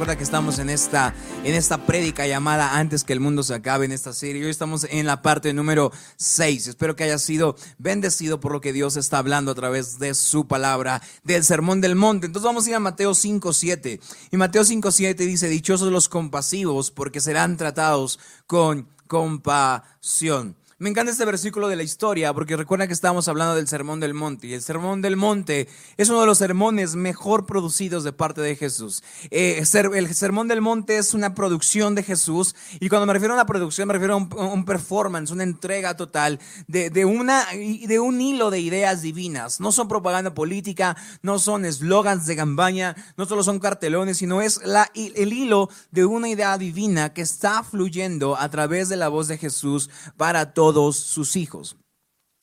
Recuerda 0.00 0.16
que 0.16 0.24
estamos 0.24 0.58
en 0.58 0.70
esta, 0.70 1.14
en 1.44 1.54
esta 1.54 1.84
prédica 1.84 2.26
llamada 2.26 2.78
Antes 2.78 3.04
que 3.04 3.12
el 3.12 3.20
mundo 3.20 3.42
se 3.42 3.52
acabe 3.52 3.84
en 3.84 3.92
esta 3.92 4.14
serie. 4.14 4.42
Hoy 4.42 4.50
estamos 4.50 4.84
en 4.88 5.04
la 5.04 5.20
parte 5.20 5.52
número 5.52 5.92
6. 6.16 6.68
Espero 6.68 6.96
que 6.96 7.04
haya 7.04 7.18
sido 7.18 7.54
bendecido 7.76 8.40
por 8.40 8.52
lo 8.52 8.62
que 8.62 8.72
Dios 8.72 8.96
está 8.96 9.18
hablando 9.18 9.52
a 9.52 9.54
través 9.54 9.98
de 9.98 10.14
su 10.14 10.48
palabra, 10.48 11.02
del 11.22 11.44
sermón 11.44 11.82
del 11.82 11.96
monte. 11.96 12.24
Entonces 12.24 12.46
vamos 12.46 12.64
a 12.64 12.70
ir 12.70 12.76
a 12.76 12.80
Mateo 12.80 13.10
5.7. 13.10 14.00
Y 14.30 14.36
Mateo 14.38 14.62
5.7 14.62 15.16
dice, 15.16 15.50
dichosos 15.50 15.92
los 15.92 16.08
compasivos 16.08 16.90
porque 16.90 17.20
serán 17.20 17.58
tratados 17.58 18.18
con 18.46 18.88
compasión. 19.06 20.56
Me 20.80 20.88
encanta 20.88 21.12
este 21.12 21.26
versículo 21.26 21.68
de 21.68 21.76
la 21.76 21.82
historia 21.82 22.32
porque 22.32 22.56
recuerda 22.56 22.86
que 22.86 22.94
estábamos 22.94 23.28
hablando 23.28 23.54
del 23.54 23.68
Sermón 23.68 24.00
del 24.00 24.14
Monte 24.14 24.46
y 24.46 24.54
el 24.54 24.62
Sermón 24.62 25.02
del 25.02 25.14
Monte 25.14 25.68
es 25.98 26.08
uno 26.08 26.22
de 26.22 26.26
los 26.26 26.38
sermones 26.38 26.94
mejor 26.94 27.44
producidos 27.44 28.02
de 28.02 28.14
parte 28.14 28.40
de 28.40 28.56
Jesús. 28.56 29.02
Eh, 29.30 29.62
el 29.94 30.14
Sermón 30.14 30.48
del 30.48 30.62
Monte 30.62 30.96
es 30.96 31.12
una 31.12 31.34
producción 31.34 31.94
de 31.94 32.02
Jesús 32.02 32.56
y 32.80 32.88
cuando 32.88 33.04
me 33.04 33.12
refiero 33.12 33.34
a 33.34 33.36
una 33.36 33.44
producción 33.44 33.88
me 33.88 33.92
refiero 33.92 34.14
a 34.14 34.16
un, 34.16 34.64
performance, 34.64 35.30
una 35.30 35.42
entrega 35.42 35.98
total 35.98 36.40
de, 36.66 37.04
una, 37.04 37.44
de 37.52 38.00
un 38.00 38.18
hilo 38.18 38.48
de 38.48 38.60
ideas 38.60 39.02
divinas. 39.02 39.60
No 39.60 39.72
son 39.72 39.86
propaganda 39.86 40.32
política, 40.32 40.96
no 41.20 41.38
son 41.38 41.66
eslogans 41.66 42.24
de 42.24 42.36
campaña, 42.36 42.96
no 43.18 43.26
solo 43.26 43.44
son 43.44 43.58
cartelones, 43.58 44.16
sino 44.16 44.40
es 44.40 44.64
la, 44.64 44.90
el 44.94 45.30
hilo 45.30 45.68
de 45.90 46.06
una 46.06 46.30
idea 46.30 46.56
divina 46.56 47.12
que 47.12 47.20
está 47.20 47.64
fluyendo 47.64 48.34
a 48.38 48.48
través 48.48 48.88
de 48.88 48.96
la 48.96 49.08
voz 49.08 49.28
de 49.28 49.36
Jesús 49.36 49.90
para 50.16 50.54
todos 50.54 50.69
todos 50.72 50.96
sus 50.96 51.36
hijos. 51.36 51.76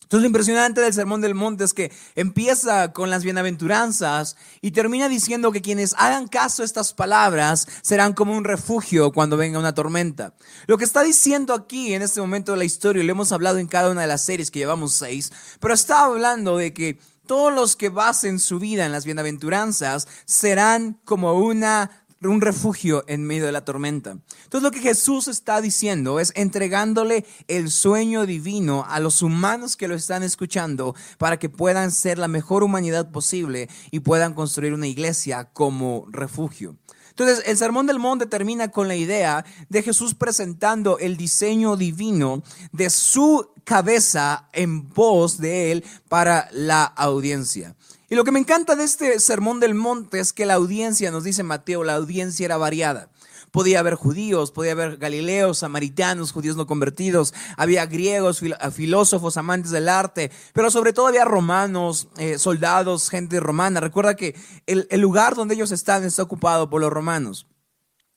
Entonces 0.08 0.22
lo 0.22 0.28
impresionante 0.28 0.80
del 0.80 0.94
Sermón 0.94 1.20
del 1.20 1.36
Monte 1.36 1.66
es 1.66 1.74
que 1.74 1.92
empieza 2.16 2.94
con 2.94 3.10
las 3.10 3.26
bienaventuranzas 3.26 4.38
y 4.62 4.72
termina 4.72 5.10
diciendo 5.10 5.52
que 5.52 5.62
quienes 5.62 5.94
hagan 5.98 6.30
caso 6.30 6.62
a 6.62 6.66
estas 6.66 6.94
palabras 6.94 7.68
serán 7.82 8.14
como 8.14 8.32
un 8.32 8.46
refugio 8.46 9.12
cuando 9.12 9.36
venga 9.36 9.60
una 9.60 9.76
tormenta. 9.76 10.34
Lo 10.66 10.78
que 10.78 10.86
está 10.86 11.04
diciendo 11.04 11.54
aquí 11.54 11.94
en 11.94 12.04
este 12.04 12.22
momento 12.22 12.54
de 12.54 12.58
la 12.58 12.64
historia, 12.64 13.04
y 13.04 13.06
lo 13.06 13.12
hemos 13.12 13.34
hablado 13.34 13.58
en 13.58 13.68
cada 13.68 13.92
una 13.92 14.00
de 14.00 14.08
las 14.08 14.24
series 14.24 14.50
que 14.50 14.60
llevamos 14.60 14.94
seis, 14.94 15.30
pero 15.60 15.74
está 15.74 16.06
hablando 16.06 16.56
de 16.56 16.74
que 16.74 17.00
todos 17.26 17.54
los 17.54 17.76
que 17.76 17.90
basen 17.90 18.40
su 18.40 18.60
vida 18.60 18.86
en 18.86 18.94
las 18.94 19.04
bienaventuranzas 19.04 20.08
serán 20.24 21.02
como 21.04 21.34
una 21.34 22.07
un 22.22 22.42
refugio 22.42 23.04
en 23.08 23.24
medio 23.24 23.46
de 23.46 23.52
la 23.52 23.66
tormenta. 23.66 24.18
Entonces 24.44 24.64
lo 24.64 24.72
que 24.72 24.80
Jesús 24.80 25.28
está 25.28 25.62
diciendo 25.62 26.20
es 26.20 26.32
entregándole 26.36 27.26
el 27.48 27.70
sueño 27.70 28.26
divino 28.26 28.86
a 28.88 29.00
los 29.00 29.22
humanos 29.22 29.78
que 29.78 29.88
lo 29.88 29.96
están 29.96 30.24
escuchando 30.24 30.96
para 31.18 31.38
que 31.38 31.50
puedan 31.50 31.92
ser 31.92 32.18
la 32.18 32.28
mejor 32.28 32.64
humanidad 32.64 33.12
posible 33.12 33.70
y 33.92 34.00
puedan 34.00 34.34
construir 34.34 34.74
una 34.74 34.88
iglesia 34.88 35.46
como 35.54 36.08
refugio. 36.10 36.76
Entonces, 37.10 37.44
el 37.48 37.58
Sermón 37.58 37.88
del 37.88 37.98
Monte 37.98 38.28
termina 38.28 38.70
con 38.70 38.88
la 38.88 38.96
idea 38.96 39.44
de 39.70 39.82
Jesús 39.82 40.14
presentando 40.14 41.00
el 41.00 41.18
diseño 41.18 41.76
divino 41.76 42.44
de 42.72 42.92
su 42.92 43.50
cabeza 43.64 44.48
en 44.54 44.88
voz 44.94 45.40
de 45.40 45.72
él 45.72 45.84
para 46.10 46.48
la 46.52 46.84
audiencia. 46.84 47.76
Y 48.10 48.16
lo 48.16 48.24
que 48.24 48.32
me 48.32 48.40
encanta 48.40 48.76
de 48.76 48.86
este 48.86 49.20
sermón 49.20 49.60
del 49.60 49.76
monte 49.76 50.20
es 50.20 50.32
que 50.32 50.46
la 50.46 50.54
audiencia, 50.54 51.12
nos 51.12 51.26
dice 51.26 51.44
Mateo, 51.44 51.84
la 51.84 51.96
audiencia 51.96 52.46
era 52.46 52.56
variada. 52.56 53.10
Podía 53.52 53.80
haber 53.80 53.96
judíos, 53.96 54.52
podía 54.52 54.74
haber 54.74 54.98
galileos, 54.98 55.60
samaritanos, 55.60 56.32
judíos 56.32 56.56
no 56.56 56.68
convertidos, 56.68 57.34
había 57.58 57.86
griegos, 57.86 58.42
filósofos, 58.74 59.36
amantes 59.36 59.72
del 59.72 59.90
arte, 59.90 60.32
pero 60.54 60.72
sobre 60.72 60.94
todo 60.94 61.08
había 61.08 61.26
romanos, 61.26 62.08
eh, 62.18 62.38
soldados, 62.38 63.10
gente 63.10 63.40
romana. 63.40 63.80
Recuerda 63.80 64.16
que 64.16 64.36
el, 64.68 64.88
el 64.90 65.02
lugar 65.02 65.36
donde 65.36 65.56
ellos 65.56 65.72
están 65.72 66.04
está 66.04 66.24
ocupado 66.24 66.70
por 66.70 66.82
los 66.82 66.92
romanos. 66.92 67.48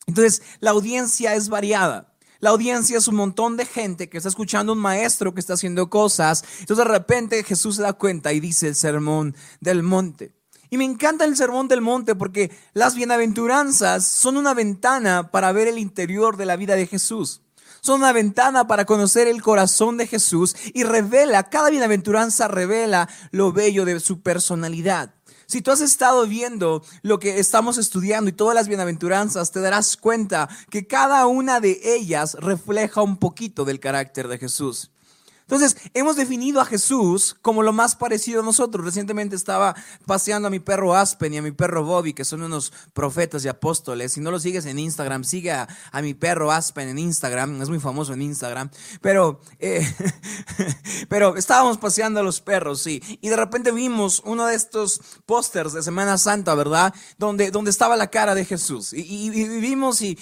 Entonces, 0.06 0.42
la 0.60 0.70
audiencia 0.70 1.34
es 1.34 1.48
variada. 1.48 2.09
La 2.40 2.50
audiencia 2.50 2.96
es 2.96 3.06
un 3.06 3.16
montón 3.16 3.58
de 3.58 3.66
gente 3.66 4.08
que 4.08 4.16
está 4.16 4.30
escuchando 4.30 4.72
a 4.72 4.74
un 4.74 4.80
maestro 4.80 5.34
que 5.34 5.40
está 5.40 5.54
haciendo 5.54 5.90
cosas. 5.90 6.42
Entonces 6.60 6.86
de 6.86 6.92
repente 6.92 7.44
Jesús 7.44 7.76
se 7.76 7.82
da 7.82 7.92
cuenta 7.92 8.32
y 8.32 8.40
dice 8.40 8.68
el 8.68 8.74
sermón 8.74 9.36
del 9.60 9.82
monte. 9.82 10.32
Y 10.70 10.78
me 10.78 10.84
encanta 10.84 11.26
el 11.26 11.36
sermón 11.36 11.68
del 11.68 11.82
monte 11.82 12.14
porque 12.14 12.50
las 12.72 12.94
bienaventuranzas 12.94 14.06
son 14.06 14.38
una 14.38 14.54
ventana 14.54 15.30
para 15.30 15.52
ver 15.52 15.68
el 15.68 15.78
interior 15.78 16.38
de 16.38 16.46
la 16.46 16.56
vida 16.56 16.76
de 16.76 16.86
Jesús. 16.86 17.42
Son 17.82 18.00
una 18.00 18.12
ventana 18.12 18.66
para 18.66 18.84
conocer 18.86 19.26
el 19.26 19.42
corazón 19.42 19.98
de 19.98 20.06
Jesús 20.06 20.54
y 20.72 20.84
revela, 20.84 21.48
cada 21.50 21.70
bienaventuranza 21.70 22.48
revela 22.48 23.08
lo 23.32 23.52
bello 23.52 23.84
de 23.84 24.00
su 24.00 24.22
personalidad. 24.22 25.14
Si 25.50 25.62
tú 25.62 25.72
has 25.72 25.80
estado 25.80 26.28
viendo 26.28 26.84
lo 27.02 27.18
que 27.18 27.40
estamos 27.40 27.76
estudiando 27.76 28.30
y 28.30 28.32
todas 28.32 28.54
las 28.54 28.68
bienaventuranzas, 28.68 29.50
te 29.50 29.58
darás 29.58 29.96
cuenta 29.96 30.48
que 30.70 30.86
cada 30.86 31.26
una 31.26 31.58
de 31.58 31.80
ellas 31.82 32.36
refleja 32.38 33.02
un 33.02 33.16
poquito 33.16 33.64
del 33.64 33.80
carácter 33.80 34.28
de 34.28 34.38
Jesús. 34.38 34.92
Entonces, 35.50 35.76
hemos 35.94 36.14
definido 36.14 36.60
a 36.60 36.64
Jesús 36.64 37.36
como 37.42 37.64
lo 37.64 37.72
más 37.72 37.96
parecido 37.96 38.40
a 38.40 38.44
nosotros. 38.44 38.84
Recientemente 38.84 39.34
estaba 39.34 39.74
paseando 40.06 40.46
a 40.46 40.50
mi 40.50 40.60
perro 40.60 40.94
Aspen 40.94 41.34
y 41.34 41.38
a 41.38 41.42
mi 41.42 41.50
perro 41.50 41.82
Bobby, 41.82 42.14
que 42.14 42.24
son 42.24 42.42
unos 42.42 42.72
profetas 42.92 43.44
y 43.44 43.48
apóstoles. 43.48 44.12
Si 44.12 44.20
no 44.20 44.30
lo 44.30 44.38
sigues 44.38 44.64
en 44.66 44.78
Instagram, 44.78 45.24
sigue 45.24 45.50
a, 45.50 45.66
mi 46.02 46.14
perro 46.14 46.52
Aspen 46.52 46.88
en 46.88 47.00
Instagram. 47.00 47.60
Es 47.62 47.68
muy 47.68 47.80
famoso 47.80 48.12
en 48.12 48.22
Instagram. 48.22 48.70
Pero, 49.00 49.40
eh, 49.58 49.92
pero 51.08 51.36
estábamos 51.36 51.78
paseando 51.78 52.20
a 52.20 52.22
los 52.22 52.40
perros, 52.40 52.82
sí. 52.82 53.02
Y 53.20 53.28
de 53.28 53.34
repente 53.36 53.72
vimos 53.72 54.22
uno 54.24 54.46
de 54.46 54.54
estos 54.54 55.00
pósters 55.26 55.72
de 55.72 55.82
Semana 55.82 56.16
Santa, 56.16 56.54
¿verdad? 56.54 56.94
Donde, 57.18 57.50
donde 57.50 57.72
estaba 57.72 57.96
la 57.96 58.06
cara 58.06 58.36
de 58.36 58.44
Jesús. 58.44 58.92
Y, 58.92 59.30
vimos 59.30 60.00
y, 60.00 60.16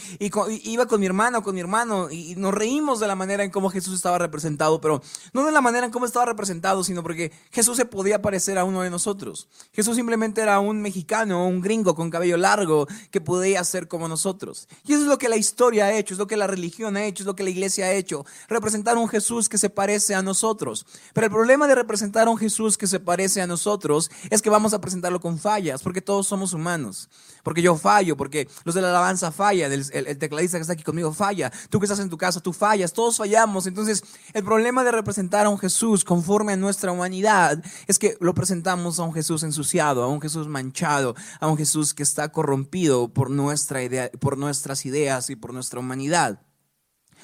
iba 0.64 0.86
con 0.86 1.00
mi 1.00 1.04
hermano, 1.06 1.42
con 1.42 1.54
mi 1.54 1.60
hermano, 1.60 2.10
y 2.10 2.34
nos 2.36 2.54
reímos 2.54 2.98
de 2.98 3.08
la 3.08 3.14
manera 3.14 3.44
en 3.44 3.50
cómo 3.50 3.68
Jesús 3.68 3.94
estaba 3.94 4.16
representado, 4.16 4.80
pero 4.80 5.02
no 5.32 5.44
de 5.44 5.52
la 5.52 5.60
manera 5.60 5.86
en 5.86 5.92
cómo 5.92 6.06
estaba 6.06 6.26
representado, 6.26 6.84
sino 6.84 7.02
porque 7.02 7.32
Jesús 7.50 7.76
se 7.76 7.84
podía 7.84 8.22
parecer 8.22 8.58
a 8.58 8.64
uno 8.64 8.82
de 8.82 8.90
nosotros. 8.90 9.48
Jesús 9.72 9.96
simplemente 9.96 10.40
era 10.40 10.60
un 10.60 10.80
mexicano, 10.80 11.46
un 11.46 11.60
gringo 11.60 11.94
con 11.94 12.10
cabello 12.10 12.36
largo 12.36 12.86
que 13.10 13.20
podía 13.20 13.62
ser 13.64 13.88
como 13.88 14.08
nosotros. 14.08 14.68
Y 14.84 14.92
eso 14.92 15.02
es 15.02 15.08
lo 15.08 15.18
que 15.18 15.28
la 15.28 15.36
historia 15.36 15.86
ha 15.86 15.92
hecho, 15.92 16.14
es 16.14 16.18
lo 16.18 16.26
que 16.26 16.36
la 16.36 16.46
religión 16.46 16.96
ha 16.96 17.04
hecho, 17.04 17.22
es 17.22 17.26
lo 17.26 17.36
que 17.36 17.42
la 17.42 17.50
iglesia 17.50 17.86
ha 17.86 17.92
hecho. 17.92 18.24
Representar 18.48 18.96
un 18.96 19.08
Jesús 19.08 19.48
que 19.48 19.58
se 19.58 19.70
parece 19.70 20.14
a 20.14 20.22
nosotros. 20.22 20.86
Pero 21.12 21.26
el 21.26 21.32
problema 21.32 21.66
de 21.66 21.74
representar 21.74 22.28
a 22.28 22.30
un 22.30 22.38
Jesús 22.38 22.78
que 22.78 22.86
se 22.86 23.00
parece 23.00 23.40
a 23.40 23.46
nosotros 23.46 24.10
es 24.30 24.42
que 24.42 24.50
vamos 24.50 24.74
a 24.74 24.80
presentarlo 24.80 25.20
con 25.20 25.38
fallas, 25.38 25.82
porque 25.82 26.00
todos 26.00 26.26
somos 26.26 26.52
humanos. 26.52 27.08
Porque 27.42 27.62
yo 27.62 27.76
fallo, 27.76 28.16
porque 28.16 28.48
los 28.64 28.74
de 28.74 28.82
la 28.82 28.90
alabanza 28.90 29.30
fallan, 29.30 29.72
el, 29.72 29.84
el 29.92 30.18
tecladista 30.18 30.58
que 30.58 30.62
está 30.62 30.74
aquí 30.74 30.82
conmigo 30.82 31.12
falla, 31.12 31.50
tú 31.70 31.78
que 31.78 31.86
estás 31.86 32.00
en 32.00 32.10
tu 32.10 32.18
casa, 32.18 32.40
tú 32.40 32.52
fallas, 32.52 32.92
todos 32.92 33.16
fallamos. 33.16 33.66
Entonces, 33.66 34.02
el 34.32 34.44
problema 34.44 34.84
de 34.84 34.92
presentar 35.08 35.46
a 35.46 35.48
un 35.48 35.58
Jesús 35.58 36.04
conforme 36.04 36.52
a 36.52 36.56
nuestra 36.58 36.92
humanidad 36.92 37.64
es 37.86 37.98
que 37.98 38.18
lo 38.20 38.34
presentamos 38.34 38.98
a 38.98 39.04
un 39.04 39.14
Jesús 39.14 39.42
ensuciado, 39.42 40.02
a 40.02 40.08
un 40.08 40.20
Jesús 40.20 40.48
manchado, 40.48 41.14
a 41.40 41.48
un 41.48 41.56
Jesús 41.56 41.94
que 41.94 42.02
está 42.02 42.28
corrompido 42.28 43.08
por, 43.08 43.30
nuestra 43.30 43.82
idea, 43.82 44.10
por 44.20 44.36
nuestras 44.36 44.84
ideas 44.84 45.30
y 45.30 45.36
por 45.36 45.54
nuestra 45.54 45.80
humanidad. 45.80 46.42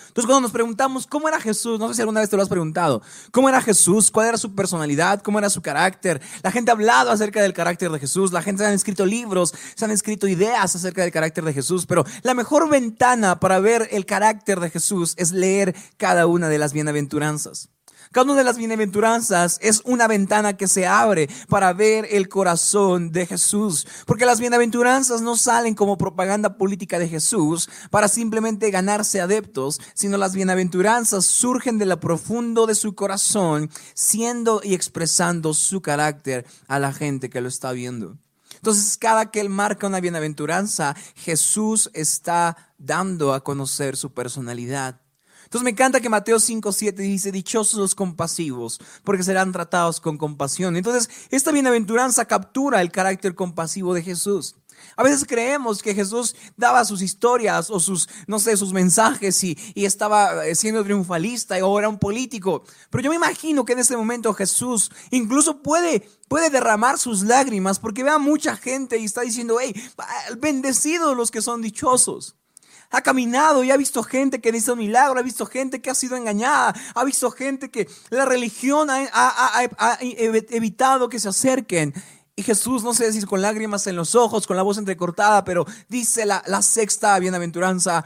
Entonces 0.09 0.25
cuando 0.25 0.41
nos 0.41 0.50
preguntamos 0.50 1.06
cómo 1.06 1.28
era 1.28 1.39
Jesús, 1.39 1.78
no 1.78 1.89
sé 1.89 1.94
si 1.94 2.00
alguna 2.00 2.21
vez 2.21 2.31
te 2.31 2.37
lo 2.37 2.43
has 2.43 2.49
preguntado, 2.49 3.03
cómo 3.31 3.50
era 3.50 3.61
Jesús, 3.61 4.11
cuál 4.11 4.28
era 4.28 4.39
su 4.39 4.55
personalidad, 4.55 5.21
cómo 5.21 5.39
era 5.39 5.50
su 5.50 5.61
carácter. 5.61 6.23
La 6.43 6.50
gente 6.50 6.71
ha 6.71 6.75
hablado 6.75 7.11
acerca 7.11 7.43
del 7.43 7.53
carácter 7.53 7.91
de 7.91 7.99
Jesús, 7.99 8.33
la 8.33 8.41
gente 8.41 8.62
se 8.62 8.69
han 8.69 8.75
escrito 8.75 9.05
libros, 9.05 9.55
se 9.75 9.84
han 9.84 9.91
escrito 9.91 10.27
ideas 10.27 10.75
acerca 10.75 11.03
del 11.03 11.12
carácter 11.12 11.44
de 11.44 11.53
Jesús, 11.53 11.84
pero 11.84 12.06
la 12.23 12.33
mejor 12.33 12.71
ventana 12.71 13.41
para 13.41 13.61
ver 13.61 13.89
el 13.91 14.06
carácter 14.06 14.59
de 14.61 14.71
Jesús 14.71 15.12
es 15.19 15.33
leer 15.33 15.76
cada 15.99 16.26
una 16.26 16.49
de 16.49 16.56
las 16.56 16.73
bienaventuranzas. 16.73 17.74
Cada 18.14 18.26
una 18.26 18.37
de 18.37 18.44
las 18.44 18.58
bienaventuranzas 18.58 19.58
es 19.61 19.82
una 19.84 20.06
ventana 20.06 20.56
que 20.56 20.69
se 20.69 20.87
abre 20.87 21.28
para 21.49 21.72
ver 21.72 22.06
el 22.12 22.28
corazón 22.28 23.11
de 23.11 23.26
Jesús. 23.26 23.88
Porque 24.06 24.25
las 24.25 24.38
bienaventuranzas 24.38 25.20
no 25.20 25.37
salen 25.37 25.75
como 25.75 25.99
propaganda 25.99 26.56
política 26.56 27.00
de 27.00 27.08
Jesús 27.08 27.69
para 27.90 28.06
simplemente 28.06 28.70
ganarse 28.70 29.20
adeptos, 29.20 29.81
sino 29.94 30.16
las 30.16 30.32
bienaventuranzas 30.32 31.26
surgen 31.26 31.76
de 31.76 31.87
lo 31.87 31.99
profundo 31.99 32.69
de 32.69 32.76
su 32.76 32.94
corazón, 32.94 33.69
siendo 33.94 34.60
y 34.62 34.75
expresando 34.75 35.52
su 35.52 35.82
carácter 35.82 36.46
a 36.69 36.78
la 36.78 36.93
gente 36.93 37.28
que 37.28 37.40
lo 37.40 37.49
está 37.49 37.72
viendo. 37.72 38.17
Entonces, 38.55 38.96
cada 38.96 39.32
que 39.32 39.40
Él 39.40 39.49
marca 39.49 39.88
una 39.88 39.99
bienaventuranza, 39.99 40.94
Jesús 41.17 41.90
está 41.94 42.75
dando 42.78 43.34
a 43.34 43.43
conocer 43.43 43.96
su 43.96 44.12
personalidad. 44.14 45.00
Entonces 45.55 45.67
me 45.67 45.71
encanta 45.71 46.01
que 46.01 46.09
Mateo 46.09 46.41
5, 46.41 46.73
7 46.73 47.01
dice, 47.01 47.31
dichosos 47.31 47.79
los 47.79 47.95
compasivos, 47.95 48.81
porque 49.05 49.23
serán 49.23 49.53
tratados 49.53 50.01
con 50.01 50.19
compasión. 50.19 50.77
Entonces, 50.77 51.09
esta 51.31 51.53
bienaventuranza 51.53 52.25
captura 52.25 52.81
el 52.81 52.91
carácter 52.91 53.37
compasivo 53.37 53.95
de 53.95 54.03
Jesús. 54.03 54.56
A 54.97 55.05
veces 55.05 55.25
creemos 55.25 55.81
que 55.81 55.95
Jesús 55.95 56.35
daba 56.56 56.85
sus 56.85 57.03
historias 57.03 57.71
o 57.71 57.79
sus, 57.79 58.09
no 58.27 58.41
sé, 58.41 58.56
sus 58.56 58.73
mensajes 58.73 59.45
y, 59.45 59.56
y, 59.77 59.85
estaba 59.85 60.45
eh, 60.45 60.56
siendo 60.56 60.83
triunfalista 60.83 61.65
o 61.65 61.79
era 61.79 61.89
un 61.89 62.01
político. 62.01 62.65
Pero 62.91 63.05
yo 63.05 63.11
me 63.11 63.17
imagino 63.17 63.65
que 63.65 63.75
en 63.75 63.79
ese 63.79 63.97
momento 63.97 64.35
Jesús 64.35 64.91
incluso 65.12 65.62
puede, 65.62 66.01
puede 66.27 66.51
derramar 66.51 66.99
sus 66.99 67.23
lágrimas 67.23 67.79
porque 67.79 68.03
ve 68.03 68.11
a 68.11 68.19
mucha 68.19 68.56
gente 68.56 68.99
y 68.99 69.05
está 69.05 69.21
diciendo, 69.21 69.59
hey, 69.61 69.73
bendecidos 70.37 71.17
los 71.17 71.31
que 71.31 71.43
son 71.43 71.62
dichosos. 71.62 72.35
Ha 72.94 73.02
caminado 73.02 73.64
y 73.64 73.70
ha 73.70 73.76
visto 73.76 74.02
gente 74.02 74.41
que 74.41 74.50
un 74.73 74.79
milagro, 74.79 75.19
ha 75.19 75.23
visto 75.23 75.46
gente 75.46 75.82
que 75.82 75.91
ha 75.91 75.94
sido 75.94 76.17
engañada, 76.17 76.75
ha 76.94 77.05
visto 77.05 77.31
gente 77.31 77.70
que 77.70 77.88
la 78.11 78.25
religión 78.25 78.88
ha, 78.91 79.99
evitado 80.00 81.08
que 81.08 81.19
se 81.19 81.29
acerquen. 81.29 81.93
Y 82.37 82.43
Jesús, 82.43 82.82
no 82.82 82.94
sé 82.94 83.12
si 83.12 83.23
con 83.23 83.43
lágrimas 83.43 83.87
en 83.87 83.94
los 83.94 84.14
ojos, 84.14 84.46
con 84.46 84.56
la 84.56 84.62
voz 84.62 84.79
entrecortada, 84.79 85.44
pero 85.44 85.67
dice 85.88 86.25
la, 86.26 86.62
sexta 86.62 87.19
bienaventuranza, 87.19 88.05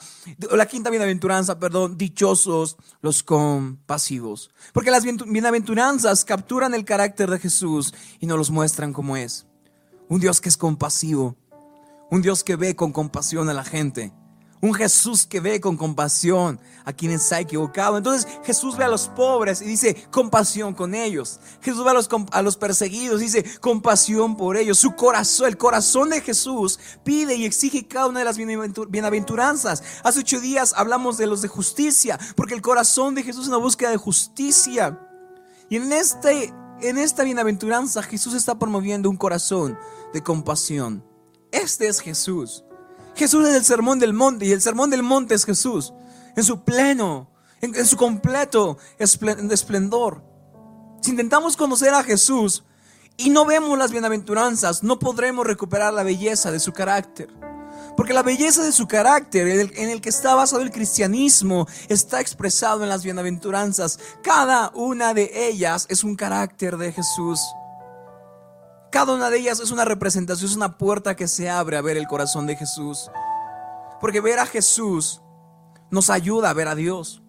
la 0.50 0.66
quinta 0.66 0.90
bienaventuranza, 0.90 1.58
perdón, 1.58 1.96
dichosos 1.96 2.76
los 3.00 3.22
compasivos. 3.22 4.50
Porque 4.72 4.90
las 4.90 5.04
bienaventuranzas 5.04 6.24
capturan 6.24 6.74
el 6.74 6.84
carácter 6.84 7.30
de 7.30 7.38
Jesús 7.38 7.94
y 8.20 8.26
nos 8.26 8.36
los 8.36 8.50
muestran 8.50 8.92
como 8.92 9.16
es. 9.16 9.46
Un 10.08 10.20
Dios 10.20 10.40
que 10.40 10.48
es 10.48 10.56
compasivo, 10.58 11.36
un 12.10 12.20
Dios 12.20 12.44
que 12.44 12.56
ve 12.56 12.76
con 12.76 12.92
compasión 12.92 13.48
a 13.48 13.54
la 13.54 13.64
gente, 13.64 14.12
un 14.60 14.74
Jesús 14.74 15.26
que 15.26 15.40
ve 15.40 15.60
con 15.60 15.76
compasión 15.76 16.60
a 16.84 16.92
quienes 16.92 17.22
se 17.22 17.34
ha 17.34 17.40
equivocado. 17.40 17.96
Entonces 17.96 18.26
Jesús 18.44 18.76
ve 18.76 18.84
a 18.84 18.88
los 18.88 19.08
pobres 19.08 19.62
y 19.62 19.66
dice 19.66 19.94
compasión 20.10 20.74
con 20.74 20.94
ellos. 20.94 21.40
Jesús 21.60 21.84
ve 21.84 21.90
a 21.90 21.94
los, 21.94 22.08
a 22.32 22.42
los 22.42 22.56
perseguidos 22.56 23.20
y 23.20 23.24
dice 23.24 23.44
compasión 23.60 24.36
por 24.36 24.56
ellos. 24.56 24.78
Su 24.78 24.94
corazón, 24.94 25.48
el 25.48 25.56
corazón 25.56 26.10
de 26.10 26.20
Jesús 26.20 26.78
pide 27.04 27.36
y 27.36 27.44
exige 27.44 27.86
cada 27.86 28.06
una 28.06 28.20
de 28.20 28.24
las 28.24 28.36
bienaventuranzas. 28.36 29.82
Hace 30.02 30.20
ocho 30.20 30.40
días 30.40 30.74
hablamos 30.76 31.18
de 31.18 31.26
los 31.26 31.42
de 31.42 31.48
justicia, 31.48 32.18
porque 32.36 32.54
el 32.54 32.62
corazón 32.62 33.14
de 33.14 33.22
Jesús 33.22 33.42
es 33.42 33.48
una 33.48 33.56
búsqueda 33.58 33.90
de 33.90 33.96
justicia. 33.96 34.98
Y 35.68 35.76
en, 35.76 35.92
este, 35.92 36.52
en 36.80 36.98
esta 36.98 37.24
bienaventuranza 37.24 38.02
Jesús 38.02 38.34
está 38.34 38.58
promoviendo 38.58 39.10
un 39.10 39.16
corazón 39.16 39.78
de 40.12 40.22
compasión. 40.22 41.04
Este 41.52 41.88
es 41.88 42.00
Jesús. 42.00 42.64
Jesús 43.18 43.48
es 43.48 43.54
el 43.54 43.64
sermón 43.64 43.98
del 43.98 44.12
monte 44.12 44.46
y 44.46 44.52
el 44.52 44.62
sermón 44.62 44.90
del 44.90 45.02
monte 45.02 45.34
es 45.34 45.44
Jesús 45.44 45.92
en 46.36 46.44
su 46.44 46.62
pleno, 46.62 47.28
en, 47.60 47.84
su 47.84 47.96
completo 47.96 48.78
esplendor. 48.98 50.22
Si 51.02 51.10
intentamos 51.10 51.56
conocer 51.56 51.94
a 51.94 52.04
Jesús 52.04 52.64
y 53.16 53.30
no 53.30 53.44
vemos 53.44 53.76
las 53.76 53.90
bienaventuranzas, 53.90 54.84
no 54.84 55.00
podremos 55.00 55.44
recuperar 55.44 55.92
la 55.92 56.04
belleza 56.04 56.52
de 56.52 56.60
su 56.60 56.72
carácter. 56.72 57.28
Porque 57.96 58.12
la 58.12 58.22
belleza 58.22 58.62
de 58.62 58.70
su 58.70 58.86
carácter, 58.86 59.48
en 59.48 59.60
el, 59.60 59.72
en 59.76 59.90
el, 59.90 60.00
que 60.00 60.10
está 60.10 60.36
basado 60.36 60.62
el 60.62 60.70
cristianismo, 60.70 61.66
está 61.88 62.20
expresado 62.20 62.84
en 62.84 62.88
las 62.88 63.02
bienaventuranzas. 63.02 63.98
Cada 64.22 64.70
una 64.76 65.14
de 65.14 65.48
ellas 65.48 65.86
es 65.88 66.04
un 66.04 66.14
carácter 66.14 66.76
de 66.76 66.92
Jesús. 66.92 67.40
Cada 68.90 69.14
una 69.14 69.28
de 69.30 69.38
ellas 69.38 69.60
es 69.60 69.70
una 69.70 69.84
representación, 69.84 70.50
es 70.50 70.56
una 70.56 70.78
puerta 70.78 71.14
que 71.14 71.28
se 71.28 71.50
abre 71.50 71.76
a 71.76 71.82
ver 71.82 71.96
el 71.96 72.06
corazón 72.06 72.46
de 72.46 72.56
Jesús. 72.56 73.10
Porque 74.00 74.20
ver 74.20 74.38
a 74.38 74.46
Jesús 74.46 75.20
nos 75.90 76.10
ayuda 76.10 76.50
a 76.50 76.54
ver 76.54 76.68
a 76.68 76.74
Dios. 76.74 77.22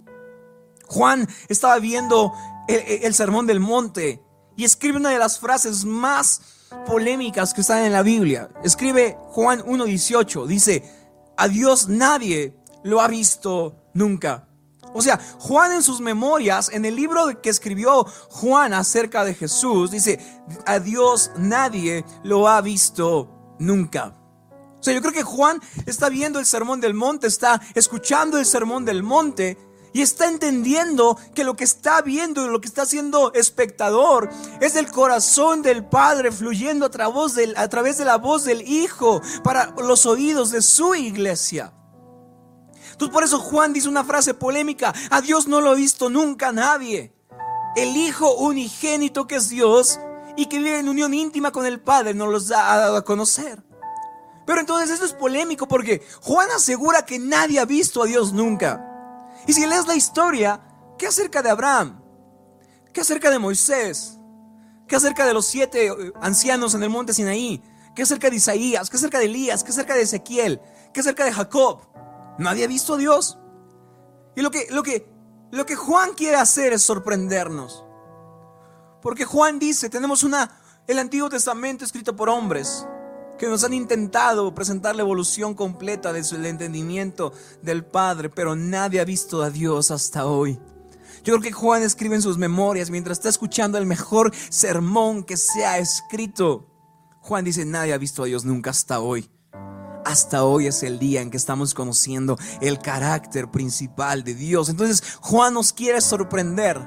Juan 0.88 1.28
estaba 1.50 1.78
viendo 1.80 2.34
el, 2.68 3.14
sermón 3.14 3.46
del 3.46 3.60
monte 3.60 4.24
y 4.56 4.64
escribe 4.64 4.98
una 4.98 5.10
de 5.10 5.20
las 5.20 5.40
frases 5.40 5.86
más 5.86 6.42
polémicas 6.86 7.54
que 7.54 7.62
están 7.62 7.84
en 7.84 7.94
la 7.94 8.04
Biblia. 8.04 8.50
Escribe 8.64 9.18
Juan 9.30 9.62
1.18, 9.62 10.46
dice, 10.46 10.84
a 11.38 11.48
Dios 11.48 11.88
nadie 11.88 12.56
lo 12.84 13.02
ha 13.02 13.08
visto 13.08 13.76
nunca. 13.94 14.49
O 14.94 15.02
sea, 15.02 15.20
Juan 15.40 15.72
en 15.72 15.84
sus 15.84 16.02
memorias, 16.02 16.70
en 16.72 16.86
el 16.86 16.96
libro 16.96 17.42
que 17.42 17.50
escribió 17.50 18.06
Juan 18.30 18.74
acerca 18.74 19.24
de 19.24 19.36
Jesús, 19.36 19.92
dice, 19.92 20.20
a 20.66 20.80
Dios 20.80 21.32
nadie 21.38 22.06
lo 22.24 22.48
ha 22.48 22.62
visto 22.62 23.56
nunca. 23.60 24.16
O 24.80 24.84
sea, 24.84 24.94
yo 24.94 25.02
creo 25.02 25.14
que 25.14 25.24
Juan 25.24 25.62
está 25.86 26.10
viendo 26.10 26.40
el 26.40 26.46
sermón 26.46 26.80
del 26.80 26.94
monte, 26.94 27.28
está 27.28 27.62
escuchando 27.76 28.38
el 28.38 28.46
sermón 28.46 28.86
del 28.86 29.04
monte 29.04 29.58
y 29.94 30.02
está 30.02 30.28
entendiendo 30.28 31.18
que 31.34 31.44
lo 31.44 31.56
que 31.56 31.64
está 31.64 32.02
viendo 32.02 32.46
y 32.46 32.50
lo 32.50 32.62
que 32.62 32.68
está 32.68 32.84
haciendo 32.84 33.34
espectador 33.34 34.30
es 34.62 34.76
el 34.76 34.90
corazón 34.90 35.62
del 35.62 35.86
Padre 35.86 36.32
fluyendo 36.32 36.86
a 36.86 36.90
través 36.90 37.98
de 37.98 38.06
la 38.06 38.18
voz 38.18 38.46
del 38.46 38.62
Hijo 38.62 39.22
para 39.44 39.74
los 39.78 40.06
oídos 40.06 40.52
de 40.52 40.62
su 40.62 40.96
iglesia. 40.96 41.74
Entonces 43.00 43.14
por 43.14 43.24
eso 43.24 43.40
Juan 43.40 43.72
dice 43.72 43.88
una 43.88 44.04
frase 44.04 44.34
polémica, 44.34 44.94
a 45.10 45.22
Dios 45.22 45.48
no 45.48 45.62
lo 45.62 45.70
ha 45.70 45.74
visto 45.74 46.10
nunca 46.10 46.52
nadie. 46.52 47.14
El 47.78 47.96
Hijo 47.96 48.36
unigénito 48.36 49.26
que 49.26 49.38
es 49.38 49.48
Dios 49.48 50.02
y 50.36 50.48
que 50.48 50.58
vive 50.58 50.80
en 50.80 50.90
unión 50.90 51.14
íntima 51.14 51.54
con 51.54 51.66
el 51.66 51.80
Padre 51.80 52.14
nos 52.14 52.28
los 52.28 52.52
ha 52.52 52.76
dado 52.76 52.98
a 52.98 53.06
conocer. 53.06 53.64
Pero 54.46 54.60
entonces 54.60 54.90
esto 54.90 55.06
es 55.06 55.14
polémico 55.14 55.66
porque 55.66 56.06
Juan 56.24 56.50
asegura 56.54 57.06
que 57.06 57.20
nadie 57.20 57.62
ha 57.62 57.64
visto 57.64 58.04
a 58.04 58.06
Dios 58.06 58.34
nunca. 58.34 58.86
Y 59.48 59.54
si 59.54 59.66
lees 59.66 59.88
la 59.88 59.96
historia, 59.96 60.60
¿qué 60.98 61.08
acerca 61.08 61.42
de 61.42 61.52
Abraham? 61.52 62.02
¿Qué 62.92 63.00
acerca 63.00 63.32
de 63.32 63.40
Moisés? 63.40 64.20
¿Qué 64.90 64.98
acerca 64.98 65.26
de 65.26 65.34
los 65.34 65.46
siete 65.46 65.88
eh, 65.88 66.12
ancianos 66.20 66.76
en 66.76 66.84
el 66.84 66.90
monte 66.90 67.14
Sinaí? 67.14 67.64
¿Qué 67.96 68.02
acerca 68.02 68.30
de 68.30 68.36
Isaías? 68.36 68.90
¿Qué 68.90 68.98
acerca 68.98 69.20
de 69.20 69.26
Elías? 69.26 69.64
¿Qué 69.64 69.72
acerca 69.72 69.96
de 69.96 70.02
Ezequiel? 70.02 70.60
¿Qué 70.92 71.00
acerca 71.00 71.24
de 71.24 71.32
Jacob? 71.32 71.88
Nadie 72.40 72.64
ha 72.64 72.68
visto 72.68 72.96
a 72.96 72.98
Dios. 72.98 73.38
Y 74.36 74.42
lo 74.42 74.50
que, 74.50 74.68
lo 74.72 74.82
que, 74.82 75.08
lo 75.52 75.66
que 75.66 75.76
Juan 75.76 76.14
quiere 76.14 76.38
hacer 76.38 76.74
es 76.74 76.82
sorprendernos. 76.82 77.86
Porque 79.02 79.26
Juan 79.26 79.60
dice, 79.60 79.90
tenemos 79.90 80.24
una, 80.24 80.60
el 80.88 81.00
Antiguo 81.00 81.30
Testamento 81.30 81.86
escrito 81.86 82.16
por 82.16 82.30
hombres 82.30 82.88
que 83.38 83.48
nos 83.48 83.64
han 83.64 83.74
intentado 83.74 84.54
presentar 84.54 84.96
la 84.96 85.02
evolución 85.02 85.54
completa 85.54 86.12
del 86.12 86.46
entendimiento 86.46 87.32
del 87.62 87.86
Padre, 87.86 88.30
pero 88.30 88.56
nadie 88.56 89.00
ha 89.00 89.06
visto 89.06 89.42
a 89.42 89.50
Dios 89.50 89.92
hasta 89.92 90.26
hoy. 90.26 90.60
Yo 91.24 91.34
creo 91.34 91.42
que 91.42 91.52
Juan 91.52 91.84
escribe 91.84 92.16
en 92.16 92.22
sus 92.22 92.38
memorias 92.38 92.90
mientras 92.90 93.18
está 93.18 93.30
escuchando 93.30 93.78
el 93.78 93.86
mejor 93.86 94.34
sermón 94.50 95.24
que 95.24 95.38
se 95.38 95.66
ha 95.66 95.78
escrito. 95.78 96.68
Juan 97.22 97.46
dice, 97.46 97.66
nadie 97.66 97.94
ha 97.94 97.98
visto 97.98 98.24
a 98.24 98.26
Dios 98.26 98.46
nunca 98.46 98.70
hasta 98.70 99.00
hoy. 99.00 99.30
Hasta 100.10 100.44
hoy 100.44 100.66
es 100.66 100.82
el 100.82 100.98
día 100.98 101.22
en 101.22 101.30
que 101.30 101.38
estamos 101.38 101.76
conociendo 101.76 102.36
el 102.62 102.80
carácter 102.80 103.52
principal 103.52 104.24
de 104.24 104.34
Dios. 104.34 104.68
Entonces 104.68 105.04
Juan 105.22 105.54
nos 105.54 105.72
quiere 105.72 106.02
sorprender. 106.02 106.82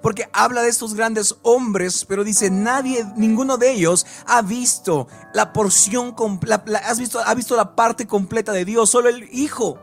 Porque 0.00 0.28
habla 0.32 0.62
de 0.62 0.68
estos 0.68 0.94
grandes 0.94 1.34
hombres, 1.42 2.04
pero 2.04 2.22
dice, 2.22 2.48
nadie, 2.48 3.04
ninguno 3.16 3.56
de 3.56 3.72
ellos 3.72 4.06
ha 4.28 4.42
visto 4.42 5.08
la 5.34 5.52
porción, 5.52 6.14
has 6.86 7.00
visto, 7.00 7.18
ha 7.18 7.34
visto 7.34 7.56
la 7.56 7.74
parte 7.74 8.06
completa 8.06 8.52
de 8.52 8.64
Dios. 8.64 8.90
Solo 8.90 9.08
el 9.08 9.28
Hijo 9.32 9.80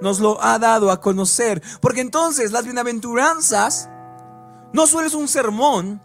nos 0.00 0.20
lo 0.20 0.40
ha 0.44 0.60
dado 0.60 0.92
a 0.92 1.00
conocer. 1.00 1.60
Porque 1.80 2.02
entonces 2.02 2.52
las 2.52 2.66
bienaventuranzas 2.66 3.90
no 4.72 4.86
solo 4.86 5.08
es 5.08 5.14
un 5.14 5.26
sermón, 5.26 6.00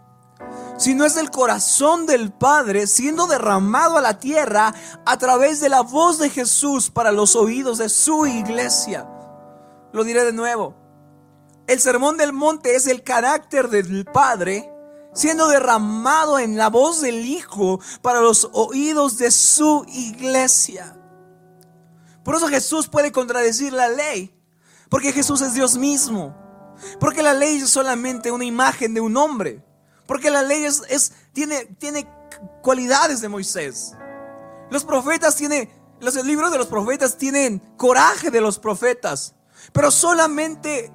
sino 0.76 1.04
es 1.04 1.16
el 1.16 1.30
corazón 1.30 2.06
del 2.06 2.32
Padre 2.32 2.86
siendo 2.86 3.26
derramado 3.26 3.96
a 3.96 4.02
la 4.02 4.18
tierra 4.18 4.74
a 5.04 5.18
través 5.18 5.60
de 5.60 5.68
la 5.68 5.80
voz 5.80 6.18
de 6.18 6.30
Jesús 6.30 6.90
para 6.90 7.12
los 7.12 7.36
oídos 7.36 7.78
de 7.78 7.88
su 7.88 8.26
iglesia. 8.26 9.08
Lo 9.92 10.04
diré 10.04 10.24
de 10.24 10.32
nuevo. 10.32 10.74
El 11.66 11.80
sermón 11.80 12.16
del 12.16 12.32
monte 12.32 12.76
es 12.76 12.86
el 12.86 13.02
carácter 13.02 13.68
del 13.68 14.04
Padre 14.04 14.70
siendo 15.16 15.48
derramado 15.48 16.38
en 16.38 16.56
la 16.58 16.68
voz 16.68 17.00
del 17.00 17.24
Hijo 17.24 17.80
para 18.02 18.20
los 18.20 18.50
oídos 18.52 19.16
de 19.16 19.30
su 19.30 19.84
iglesia. 19.88 20.94
Por 22.22 22.34
eso 22.36 22.48
Jesús 22.48 22.88
puede 22.88 23.12
contradecir 23.12 23.72
la 23.72 23.88
ley, 23.88 24.34
porque 24.90 25.12
Jesús 25.12 25.40
es 25.40 25.54
Dios 25.54 25.78
mismo, 25.78 26.36
porque 27.00 27.22
la 27.22 27.32
ley 27.32 27.56
es 27.56 27.70
solamente 27.70 28.30
una 28.30 28.44
imagen 28.44 28.92
de 28.92 29.00
un 29.00 29.16
hombre. 29.16 29.64
Porque 30.06 30.30
la 30.30 30.42
ley 30.42 30.64
es, 30.64 31.12
tiene, 31.32 31.64
tiene 31.78 32.08
cualidades 32.62 33.20
de 33.20 33.28
Moisés. 33.28 33.94
Los 34.70 34.84
profetas 34.84 35.36
tienen, 35.36 35.70
los 36.00 36.14
libros 36.24 36.50
de 36.50 36.58
los 36.58 36.66
profetas 36.66 37.16
tienen 37.16 37.58
coraje 37.76 38.30
de 38.30 38.40
los 38.40 38.58
profetas. 38.58 39.34
Pero 39.72 39.90
solamente 39.90 40.92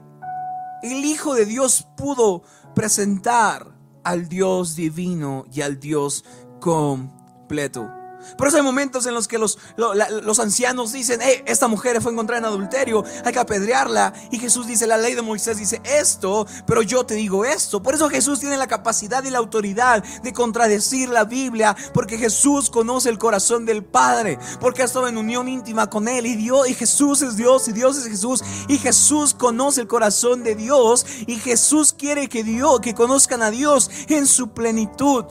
el 0.84 1.06
Hijo 1.06 1.34
de 1.34 1.46
Dios 1.46 1.88
pudo 1.98 2.44
presentar 2.74 3.68
al 4.04 4.28
Dios 4.28 4.76
divino 4.76 5.46
y 5.52 5.62
al 5.62 5.80
Dios 5.80 6.26
completo. 6.60 8.01
Por 8.38 8.48
eso 8.48 8.58
hay 8.58 8.64
momentos 8.64 9.06
en 9.06 9.14
los 9.14 9.28
que 9.28 9.38
los, 9.38 9.58
los 9.78 10.40
ancianos 10.40 10.92
dicen, 10.92 11.20
esta 11.46 11.68
mujer 11.68 12.02
fue 12.02 12.12
encontrada 12.12 12.40
en 12.40 12.46
adulterio, 12.46 13.04
hay 13.24 13.34
que 13.34 13.40
apedrearla. 13.40 14.14
Y 14.32 14.40
Jesús 14.40 14.68
dice, 14.68 14.88
la 14.88 14.98
ley 14.98 15.16
de 15.16 15.22
Moisés 15.22 15.58
dice 15.58 15.82
esto, 15.84 16.46
pero 16.66 16.82
yo 16.82 17.06
te 17.06 17.16
digo 17.16 17.46
esto. 17.46 17.82
Por 17.82 17.96
eso 17.96 18.10
Jesús 18.10 18.40
tiene 18.40 18.58
la 18.58 18.68
capacidad 18.68 19.24
y 19.24 19.30
la 19.30 19.40
autoridad 19.40 20.04
de 20.04 20.34
contradecir 20.34 21.10
la 21.10 21.24
Biblia, 21.24 21.76
porque 21.94 22.18
Jesús 22.18 22.70
conoce 22.70 23.10
el 23.10 23.18
corazón 23.18 23.66
del 23.66 23.84
Padre, 23.84 24.40
porque 24.60 24.82
ha 24.82 24.86
estado 24.86 25.08
en 25.08 25.18
unión 25.18 25.48
íntima 25.48 25.90
con 25.90 26.08
Él. 26.08 26.26
Y 26.26 26.36
Dios, 26.36 26.70
y 26.70 26.74
Jesús 26.74 27.22
es 27.22 27.36
Dios, 27.36 27.68
y 27.68 27.74
Dios 27.74 27.98
es 27.98 28.08
Jesús, 28.08 28.44
y 28.68 28.78
Jesús 28.78 29.34
conoce 29.34 29.82
el 29.82 29.88
corazón 29.88 30.44
de 30.44 30.56
Dios, 30.56 31.06
y 31.28 31.36
Jesús 31.38 31.94
quiere 31.94 32.30
que 32.30 32.44
Dios, 32.44 32.80
que 32.80 32.94
conozcan 32.94 33.42
a 33.42 33.52
Dios 33.52 33.90
en 34.08 34.28
su 34.28 34.50
plenitud. 34.50 35.26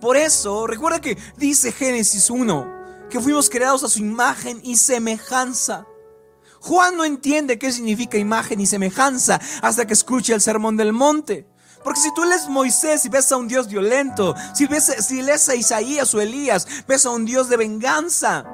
Por 0.00 0.16
eso, 0.16 0.66
recuerda 0.66 1.00
que 1.00 1.16
dice 1.36 1.72
Génesis 1.72 2.30
1, 2.30 3.08
que 3.10 3.20
fuimos 3.20 3.48
creados 3.48 3.84
a 3.84 3.88
su 3.88 4.00
imagen 4.00 4.60
y 4.62 4.76
semejanza. 4.76 5.86
Juan 6.60 6.96
no 6.96 7.04
entiende 7.04 7.58
qué 7.58 7.72
significa 7.72 8.18
imagen 8.18 8.60
y 8.60 8.66
semejanza 8.66 9.40
hasta 9.62 9.86
que 9.86 9.94
escuche 9.94 10.34
el 10.34 10.40
sermón 10.40 10.76
del 10.76 10.92
monte. 10.92 11.46
Porque 11.84 12.00
si 12.00 12.12
tú 12.14 12.24
lees 12.24 12.48
Moisés 12.48 13.04
y 13.04 13.08
ves 13.08 13.30
a 13.30 13.36
un 13.36 13.46
Dios 13.46 13.68
violento, 13.68 14.34
si, 14.54 14.66
ves, 14.66 14.92
si 15.06 15.22
lees 15.22 15.48
a 15.48 15.54
Isaías 15.54 16.12
o 16.14 16.20
Elías, 16.20 16.66
ves 16.88 17.06
a 17.06 17.10
un 17.10 17.24
Dios 17.24 17.48
de 17.48 17.56
venganza. 17.56 18.44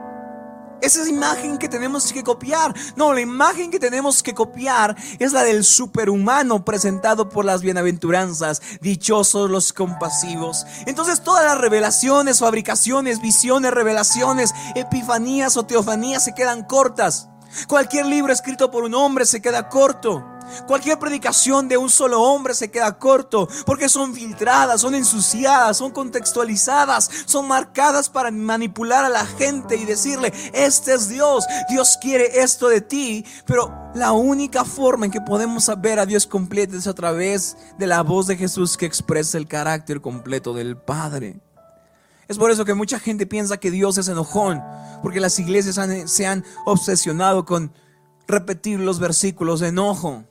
Esa 0.83 1.09
imagen 1.09 1.59
que 1.59 1.69
tenemos 1.69 2.13
que 2.13 2.25
copiar. 2.25 2.75
No, 2.97 3.13
la 3.13 3.21
imagen 3.21 3.71
que 3.71 3.79
tenemos 3.79 4.23
que 4.23 4.35
copiar 4.35 4.97
es 5.21 5.33
la 5.33 5.45
del 5.45 5.63
superhumano 5.65 6.65
presentado 6.65 7.29
por 7.29 7.45
las 7.45 7.63
bienaventuranzas. 7.63 8.61
Dichosos 8.81 9.49
los 9.49 9.73
compasivos. 9.73 10.67
Entonces 10.87 11.23
todas 11.23 11.45
las 11.45 11.59
revelaciones, 11.59 12.41
fabricaciones, 12.41 13.23
visiones, 13.23 13.71
revelaciones, 13.71 14.53
epifanías 14.75 15.57
o 15.57 15.65
teofanías 15.65 16.25
se 16.25 16.35
quedan 16.35 16.65
cortas. 16.65 17.29
Cualquier 17.69 18.07
libro 18.07 18.33
escrito 18.33 18.71
por 18.71 18.83
un 18.83 18.95
hombre 18.95 19.25
se 19.25 19.41
queda 19.41 19.69
corto. 19.69 20.32
Cualquier 20.67 20.99
predicación 20.99 21.69
de 21.69 21.77
un 21.77 21.91
solo 21.91 22.23
hombre 22.23 22.55
se 22.55 22.71
queda 22.71 22.99
corto 22.99 23.49
porque 23.67 23.89
son 23.89 24.15
filtradas, 24.15 24.81
son 24.81 24.95
ensuciadas, 24.95 25.77
son 25.77 25.91
contextualizadas, 25.91 27.11
son 27.27 27.49
marcadas 27.49 28.09
para 28.09 28.31
manipular 28.31 29.05
a 29.05 29.09
la 29.09 29.27
gente 29.27 29.77
y 29.77 29.85
decirle, 29.85 30.33
este 30.53 30.95
es 30.95 31.09
Dios, 31.09 31.45
Dios 31.69 31.99
quiere 32.01 32.41
esto 32.41 32.69
de 32.69 32.81
ti, 32.81 33.25
pero 33.47 33.73
la 33.95 34.13
única 34.13 34.65
forma 34.65 35.07
en 35.07 35.13
que 35.13 35.21
podemos 35.21 35.65
saber 35.65 35.99
a 35.99 36.07
Dios 36.07 36.27
completo 36.27 36.77
es 36.77 36.87
a 36.87 36.95
través 36.95 37.57
de 37.79 37.87
la 37.87 38.03
voz 38.03 38.27
de 38.27 38.37
Jesús 38.37 38.77
que 38.77 38.87
expresa 38.87 39.39
el 39.39 39.49
carácter 39.49 40.01
completo 40.01 40.55
del 40.55 40.77
Padre. 40.77 41.41
Es 42.29 42.39
por 42.39 42.51
eso 42.51 42.65
que 42.65 42.75
mucha 42.75 42.99
gente 42.99 43.27
piensa 43.27 43.59
que 43.59 43.71
Dios 43.71 43.99
es 43.99 44.09
enojón, 44.09 44.63
porque 45.03 45.21
las 45.21 45.39
iglesias 45.39 45.79
se 46.11 46.27
han 46.27 46.45
obsesionado 46.65 47.45
con 47.45 47.73
repetir 48.27 48.81
los 48.81 48.99
versículos 48.99 49.61
de 49.61 49.69
enojo. 49.69 50.25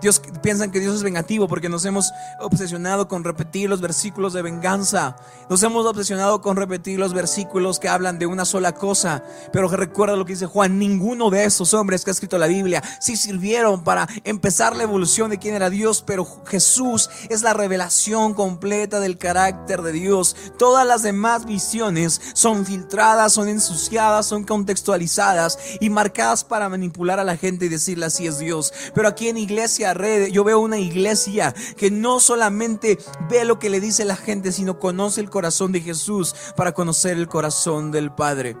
Dios 0.00 0.22
piensan 0.42 0.70
que 0.70 0.80
Dios 0.80 0.96
es 0.96 1.02
vengativo 1.02 1.46
porque 1.46 1.68
nos 1.68 1.84
hemos 1.84 2.12
obsesionado 2.40 3.06
con 3.08 3.22
repetir 3.22 3.68
los 3.68 3.80
versículos 3.80 4.32
de 4.32 4.42
venganza. 4.42 5.16
Nos 5.48 5.62
hemos 5.62 5.84
obsesionado 5.86 6.40
con 6.40 6.56
repetir 6.56 6.98
los 6.98 7.12
versículos 7.12 7.78
que 7.78 7.88
hablan 7.88 8.18
de 8.18 8.26
una 8.26 8.44
sola 8.44 8.72
cosa. 8.72 9.22
Pero 9.52 9.68
recuerda 9.68 10.16
lo 10.16 10.24
que 10.24 10.32
dice 10.32 10.46
Juan, 10.46 10.78
ninguno 10.78 11.30
de 11.30 11.44
esos 11.44 11.74
hombres 11.74 12.04
que 12.04 12.10
ha 12.10 12.12
escrito 12.12 12.38
la 12.38 12.46
Biblia 12.46 12.82
sí 13.00 13.16
sirvieron 13.16 13.84
para 13.84 14.08
empezar 14.24 14.74
la 14.74 14.84
evolución 14.84 15.30
de 15.30 15.38
quién 15.38 15.54
era 15.54 15.70
Dios, 15.70 16.02
pero 16.06 16.26
Jesús 16.46 17.10
es 17.28 17.42
la 17.42 17.52
revelación 17.52 18.34
completa 18.34 19.00
del 19.00 19.18
carácter 19.18 19.82
de 19.82 19.92
Dios. 19.92 20.36
Todas 20.58 20.86
las 20.86 21.02
demás 21.02 21.44
visiones 21.44 22.20
son 22.32 22.64
filtradas, 22.64 23.32
son 23.32 23.48
ensuciadas, 23.48 24.26
son 24.26 24.44
contextualizadas 24.44 25.58
y 25.80 25.90
marcadas 25.90 26.44
para 26.44 26.68
manipular 26.68 27.20
a 27.20 27.24
la 27.24 27.36
gente 27.36 27.66
y 27.66 27.68
decirle 27.68 28.06
así 28.06 28.26
es 28.26 28.38
Dios. 28.38 28.72
Pero 28.94 29.08
aquí 29.08 29.28
en 29.28 29.36
iglesia 29.36 29.89
yo 30.30 30.44
veo 30.44 30.60
una 30.60 30.78
iglesia 30.78 31.54
que 31.76 31.90
no 31.90 32.20
solamente 32.20 32.98
ve 33.28 33.44
lo 33.44 33.58
que 33.58 33.70
le 33.70 33.80
dice 33.80 34.04
la 34.04 34.16
gente, 34.16 34.52
sino 34.52 34.78
conoce 34.78 35.20
el 35.20 35.30
corazón 35.30 35.72
de 35.72 35.80
Jesús 35.80 36.34
para 36.56 36.72
conocer 36.72 37.16
el 37.16 37.28
corazón 37.28 37.90
del 37.90 38.12
Padre. 38.12 38.56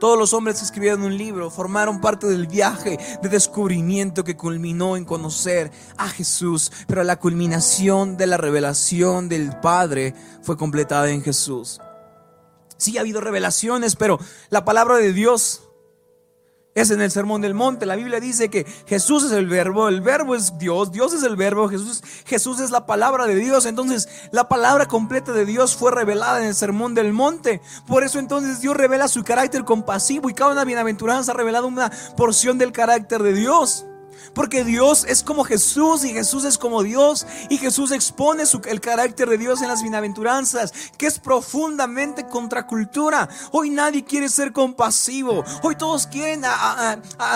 Todos 0.00 0.18
los 0.18 0.32
hombres 0.32 0.58
que 0.58 0.64
escribieron 0.64 1.02
un 1.02 1.18
libro 1.18 1.50
formaron 1.50 2.00
parte 2.00 2.26
del 2.26 2.46
viaje 2.46 2.98
de 3.22 3.28
descubrimiento 3.28 4.24
que 4.24 4.34
culminó 4.34 4.96
en 4.96 5.04
conocer 5.04 5.70
a 5.98 6.08
Jesús, 6.08 6.72
pero 6.86 7.04
la 7.04 7.20
culminación 7.20 8.16
de 8.16 8.26
la 8.26 8.38
revelación 8.38 9.28
del 9.28 9.60
Padre 9.60 10.14
fue 10.42 10.56
completada 10.56 11.10
en 11.10 11.22
Jesús. 11.22 11.80
Sí 12.78 12.96
ha 12.96 13.02
habido 13.02 13.20
revelaciones, 13.20 13.94
pero 13.94 14.18
la 14.48 14.64
palabra 14.64 14.96
de 14.96 15.12
Dios 15.12 15.64
es 16.74 16.90
en 16.90 17.00
el 17.00 17.10
Sermón 17.10 17.40
del 17.40 17.54
Monte. 17.54 17.86
La 17.86 17.96
Biblia 17.96 18.20
dice 18.20 18.48
que 18.48 18.64
Jesús 18.86 19.24
es 19.24 19.32
el 19.32 19.46
verbo, 19.46 19.88
el 19.88 20.00
verbo 20.00 20.34
es 20.34 20.56
Dios, 20.58 20.92
Dios 20.92 21.12
es 21.12 21.22
el 21.22 21.36
verbo, 21.36 21.68
Jesús, 21.68 22.02
Jesús 22.24 22.60
es 22.60 22.70
la 22.70 22.86
palabra 22.86 23.26
de 23.26 23.34
Dios. 23.34 23.66
Entonces 23.66 24.08
la 24.32 24.48
palabra 24.48 24.86
completa 24.86 25.32
de 25.32 25.44
Dios 25.44 25.74
fue 25.74 25.90
revelada 25.90 26.40
en 26.40 26.46
el 26.46 26.54
Sermón 26.54 26.94
del 26.94 27.12
Monte. 27.12 27.60
Por 27.86 28.04
eso 28.04 28.18
entonces 28.18 28.60
Dios 28.60 28.76
revela 28.76 29.08
su 29.08 29.24
carácter 29.24 29.64
compasivo 29.64 30.30
y 30.30 30.34
cada 30.34 30.52
una 30.52 30.64
bienaventuranza 30.64 31.32
ha 31.32 31.36
revelado 31.36 31.66
una 31.66 31.90
porción 32.16 32.58
del 32.58 32.72
carácter 32.72 33.22
de 33.22 33.32
Dios. 33.32 33.86
Porque 34.34 34.64
Dios 34.64 35.04
es 35.08 35.22
como 35.22 35.44
Jesús 35.44 36.04
y 36.04 36.12
Jesús 36.12 36.44
es 36.44 36.58
como 36.58 36.82
Dios. 36.82 37.26
Y 37.48 37.58
Jesús 37.58 37.90
expone 37.92 38.44
el 38.66 38.80
carácter 38.80 39.28
de 39.28 39.38
Dios 39.38 39.62
en 39.62 39.68
las 39.68 39.82
bienaventuranzas, 39.82 40.72
que 40.96 41.06
es 41.06 41.18
profundamente 41.18 42.26
contracultura. 42.26 43.28
Hoy 43.52 43.70
nadie 43.70 44.04
quiere 44.04 44.28
ser 44.28 44.52
compasivo. 44.52 45.44
Hoy 45.62 45.76
todos 45.76 46.06
quieren 46.06 46.42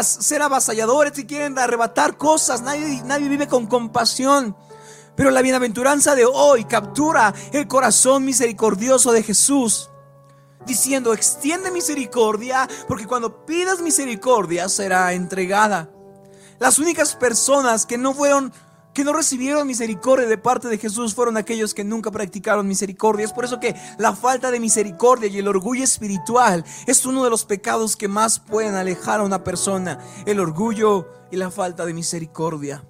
ser 0.03 0.43
avasalladores 0.43 1.19
y 1.19 1.27
quieren 1.27 1.59
arrebatar 1.59 2.17
cosas. 2.17 2.63
Nadie, 2.63 3.03
nadie 3.05 3.29
vive 3.29 3.49
con 3.49 3.67
compasión. 3.67 4.57
Pero 5.17 5.31
la 5.31 5.43
bienaventuranza 5.43 6.15
de 6.15 6.25
hoy 6.25 6.65
captura 6.65 7.33
el 7.53 7.69
corazón 7.69 8.25
misericordioso 8.25 9.13
de 9.13 9.23
Jesús 9.23 9.91
diciendo, 10.67 11.13
extiende 11.13 11.71
misericordia, 11.71 12.69
porque 12.89 13.07
cuando 13.07 13.45
pidas 13.45 13.81
misericordia 13.81 14.69
será 14.69 15.13
entregada. 15.13 15.91
Las 16.65 16.79
únicas 16.79 17.15
personas 17.15 17.85
que 17.85 17.99
no 17.99 18.15
fueron 18.15 18.51
que 18.95 19.05
no 19.05 19.13
recibieron 19.13 19.67
misericordia 19.67 20.27
de 20.27 20.39
parte 20.39 20.69
de 20.69 20.79
Jesús 20.79 21.15
fueron 21.15 21.37
aquellos 21.37 21.75
que 21.75 21.85
nunca 21.85 22.11
practicaron 22.11 22.67
misericordia. 22.67 23.27
Es 23.27 23.35
por 23.35 23.45
eso 23.45 23.61
que 23.61 23.77
la 23.99 24.17
falta 24.17 24.51
de 24.51 24.61
misericordia 24.61 25.29
y 25.29 25.37
el 25.37 25.47
orgullo 25.47 25.85
espiritual 25.85 26.65
es 26.87 27.05
uno 27.05 27.23
de 27.23 27.29
los 27.29 27.45
pecados 27.45 27.97
que 27.97 28.09
más 28.09 28.39
pueden 28.39 28.77
alejar 28.77 29.21
a 29.21 29.25
una 29.25 29.45
persona. 29.45 29.99
El 30.25 30.41
orgullo 30.41 31.07
y 31.31 31.37
la 31.37 31.51
falta 31.51 31.85
de 31.85 31.93
misericordia. 31.93 32.83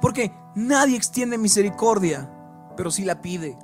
Porque 0.00 0.32
nadie 0.54 0.96
extiende 0.96 1.36
misericordia, 1.36 2.32
pero 2.74 2.90
sí 2.90 3.04
la 3.04 3.20
pide. 3.20 3.58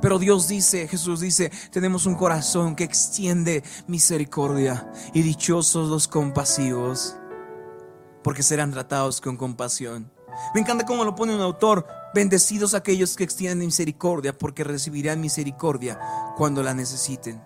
Pero 0.00 0.18
Dios 0.18 0.48
dice, 0.48 0.86
Jesús 0.86 1.20
dice, 1.20 1.50
tenemos 1.70 2.06
un 2.06 2.14
corazón 2.14 2.76
que 2.76 2.84
extiende 2.84 3.64
misericordia 3.86 4.88
y 5.14 5.22
dichosos 5.22 5.88
los 5.88 6.08
compasivos, 6.08 7.16
porque 8.24 8.42
serán 8.42 8.72
tratados 8.72 9.20
con 9.20 9.36
compasión. 9.36 10.10
Me 10.54 10.60
encanta 10.60 10.84
cómo 10.84 11.04
lo 11.04 11.14
pone 11.14 11.34
un 11.34 11.40
autor, 11.40 11.86
bendecidos 12.12 12.74
aquellos 12.74 13.14
que 13.14 13.22
extienden 13.22 13.66
misericordia, 13.66 14.36
porque 14.36 14.64
recibirán 14.64 15.20
misericordia 15.20 16.00
cuando 16.36 16.62
la 16.62 16.74
necesiten. 16.74 17.40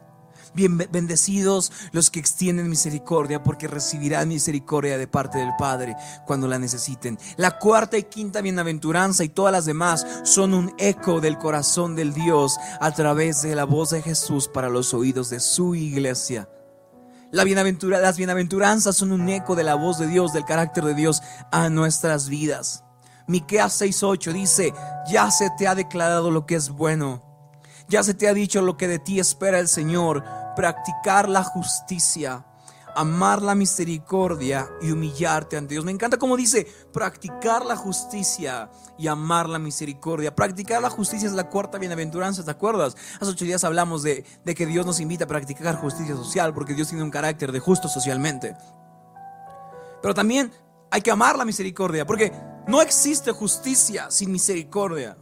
Bien 0.55 0.79
bendecidos 0.79 1.71
los 1.93 2.11
que 2.11 2.21
extienden 2.21 2.71
misericordia, 2.71 3.43
porque 3.43 3.69
recibirán 3.69 4.29
misericordia 4.29 4.97
de 4.97 5.07
parte 5.07 5.39
del 5.39 5.51
Padre 5.59 5.95
cuando 6.27 6.49
la 6.49 6.59
necesiten. 6.59 7.19
La 7.37 7.59
cuarta 7.59 7.99
y 7.99 8.05
quinta 8.05 8.41
bienaventuranza 8.41 9.25
y 9.25 9.29
todas 9.29 9.53
las 9.53 9.67
demás 9.67 10.07
son 10.23 10.55
un 10.55 10.75
eco 10.79 11.21
del 11.21 11.37
corazón 11.37 11.97
del 11.97 12.15
Dios 12.15 12.57
a 12.81 12.91
través 12.93 13.43
de 13.43 13.55
la 13.55 13.65
voz 13.65 13.91
de 13.91 14.01
Jesús 14.01 14.49
para 14.49 14.71
los 14.71 14.95
oídos 14.95 15.29
de 15.29 15.41
su 15.41 15.75
iglesia. 15.75 16.49
Las 17.31 18.17
bienaventuranzas 18.17 18.97
son 18.97 19.13
un 19.13 19.29
eco 19.29 19.55
de 19.55 19.65
la 19.65 19.75
voz 19.75 19.99
de 19.99 20.07
Dios, 20.07 20.33
del 20.33 20.47
carácter 20.47 20.85
de 20.85 20.95
Dios 20.95 21.23
a 21.53 21.69
nuestras 21.69 22.29
vidas. 22.29 22.85
Miqueas 23.27 23.75
6:8 23.75 24.33
dice, 24.33 24.73
"Ya 25.11 25.31
se 25.31 25.51
te 25.59 25.69
ha 25.69 25.75
declarado 25.75 26.31
lo 26.31 26.47
que 26.47 26.55
es 26.55 26.71
bueno. 26.71 27.23
Ya 27.89 28.03
se 28.03 28.15
te 28.15 28.29
ha 28.29 28.35
dicho 28.35 28.63
lo 28.63 28.77
que 28.77 28.89
de 28.89 28.99
ti 28.99 29.21
espera 29.21 29.59
el 29.59 29.69
Señor, 29.69 30.25
practicar 30.57 31.29
la 31.29 31.45
justicia, 31.45 32.47
amar 32.99 33.43
la 33.43 33.55
misericordia 33.55 34.69
y 34.83 34.91
humillarte 34.91 35.57
ante 35.57 35.75
Dios. 35.75 35.85
Me 35.85 35.93
encanta 35.93 36.17
como 36.17 36.37
dice, 36.37 36.67
practicar 36.93 37.65
la 37.65 37.77
justicia 37.77 38.73
y 38.99 39.07
amar 39.07 39.49
la 39.49 39.61
misericordia. 39.61 40.35
Practicar 40.35 40.83
la 40.83 40.91
justicia 40.91 41.29
es 41.29 41.33
la 41.33 41.49
cuarta 41.49 41.79
bienaventuranza, 41.79 42.45
¿te 42.45 42.51
acuerdas? 42.51 42.97
Hace 43.21 43.31
ocho 43.31 43.45
días 43.45 43.63
hablamos 43.63 44.03
de, 44.03 44.25
de 44.45 44.55
que 44.57 44.67
Dios 44.67 44.85
nos 44.85 44.99
invita 44.99 45.27
a 45.27 45.29
practicar 45.29 45.77
justicia 45.77 46.17
social 46.17 46.53
porque 46.53 46.75
Dios 46.75 46.89
tiene 46.89 47.05
un 47.05 47.13
carácter 47.13 47.53
de 47.53 47.61
justo 47.61 47.87
socialmente. 47.87 48.57
Pero 50.03 50.13
también 50.13 50.51
hay 50.91 51.01
que 51.01 51.13
amar 51.13 51.39
la 51.39 51.45
misericordia 51.45 52.05
porque 52.05 52.33
no 52.67 52.83
existe 52.83 53.31
justicia 53.31 54.11
sin 54.11 54.33
misericordia. 54.33 55.17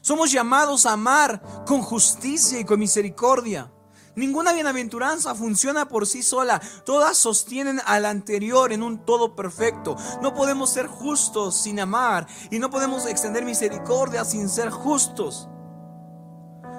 Somos 0.00 0.32
llamados 0.32 0.86
a 0.86 0.92
amar 0.92 1.42
con 1.66 1.82
justicia 1.82 2.58
y 2.58 2.64
con 2.64 2.80
misericordia. 2.80 3.70
Ninguna 4.16 4.54
bienaventuranza 4.54 5.34
funciona 5.34 5.88
por 5.88 6.06
sí 6.06 6.22
sola. 6.22 6.60
Todas 6.86 7.18
sostienen 7.18 7.82
al 7.84 8.06
anterior 8.06 8.72
en 8.72 8.82
un 8.82 9.04
todo 9.04 9.36
perfecto. 9.36 9.94
No 10.22 10.34
podemos 10.34 10.70
ser 10.70 10.86
justos 10.86 11.54
sin 11.54 11.78
amar 11.78 12.26
y 12.50 12.58
no 12.58 12.70
podemos 12.70 13.04
extender 13.04 13.44
misericordia 13.44 14.24
sin 14.24 14.48
ser 14.48 14.70
justos. 14.70 15.50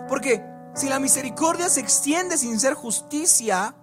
Porque 0.09 0.43
si 0.73 0.89
la 0.89 0.99
misericordia 0.99 1.69
se 1.69 1.79
extiende 1.79 2.39
sin 2.39 2.59
ser 2.59 2.73
justicia, 2.73 3.75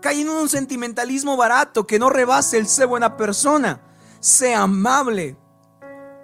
cae 0.00 0.20
en 0.20 0.30
un 0.30 0.48
sentimentalismo 0.48 1.36
barato 1.36 1.88
que 1.88 1.98
no 1.98 2.08
rebase 2.08 2.56
el 2.56 2.68
ser 2.68 2.86
buena 2.86 3.16
persona. 3.16 3.80
Sea 4.20 4.62
amable, 4.62 5.36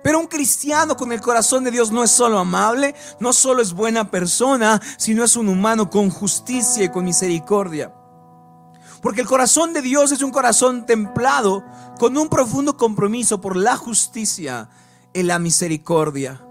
pero 0.09 0.21
un 0.21 0.27
cristiano 0.27 0.97
con 0.97 1.13
el 1.13 1.21
corazón 1.21 1.65
de 1.65 1.71
Dios 1.71 1.93
no 1.93 2.03
es 2.03 2.11
solo 2.11 2.39
amable, 2.39 2.95
no 3.21 3.35
solo 3.35 3.61
es 3.61 3.75
buena 3.75 4.11
persona, 4.11 4.81
sino 4.97 5.23
es 5.23 5.37
un 5.37 5.51
humano 5.51 5.91
con 5.91 6.09
justicia 6.09 6.83
y 6.83 6.89
con 6.89 7.05
misericordia. 7.05 7.93
Porque 9.03 9.21
el 9.21 9.27
corazón 9.27 9.75
de 9.75 9.83
Dios 9.83 10.11
es 10.11 10.23
un 10.23 10.31
corazón 10.31 10.87
templado 10.87 11.63
con 11.99 12.17
un 12.17 12.31
profundo 12.31 12.79
compromiso 12.79 13.43
por 13.43 13.55
la 13.55 13.77
justicia 13.77 14.71
y 15.13 15.25
la 15.25 15.39
misericordia. 15.39 16.43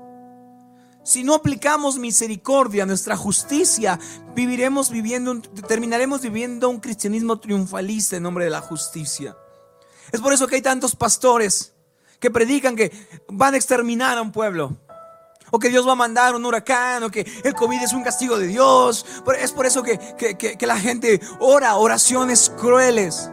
Si 1.03 1.23
no 1.23 1.33
aplicamos 1.33 1.97
misericordia 1.97 2.83
a 2.83 2.85
nuestra 2.85 3.17
justicia, 3.17 3.99
viviremos 4.35 4.91
viviendo, 4.91 5.41
terminaremos 5.67 6.21
viviendo 6.21 6.69
un 6.69 6.79
cristianismo 6.79 7.39
triunfalista 7.39 8.17
en 8.17 8.21
nombre 8.21 8.45
de 8.45 8.51
la 8.51 8.61
justicia. 8.61 9.35
Es 10.11 10.21
por 10.21 10.31
eso 10.31 10.45
que 10.45 10.57
hay 10.57 10.61
tantos 10.61 10.95
pastores 10.95 11.73
que 12.19 12.31
predican 12.31 12.75
que 12.75 12.91
van 13.29 13.53
a 13.53 13.57
exterminar 13.57 14.17
a 14.17 14.21
un 14.21 14.31
pueblo. 14.31 14.77
O 15.49 15.59
que 15.59 15.69
Dios 15.69 15.87
va 15.87 15.93
a 15.93 15.95
mandar 15.95 16.35
un 16.35 16.45
huracán, 16.45 17.03
o 17.03 17.09
que 17.09 17.25
el 17.43 17.53
COVID 17.53 17.81
es 17.81 17.93
un 17.93 18.03
castigo 18.03 18.37
de 18.37 18.47
Dios. 18.47 19.05
Es 19.39 19.53
por 19.53 19.65
eso 19.65 19.81
que, 19.81 19.97
que 19.97 20.67
la 20.67 20.77
gente 20.77 21.21
ora 21.39 21.75
oraciones 21.75 22.51
crueles. 22.57 23.31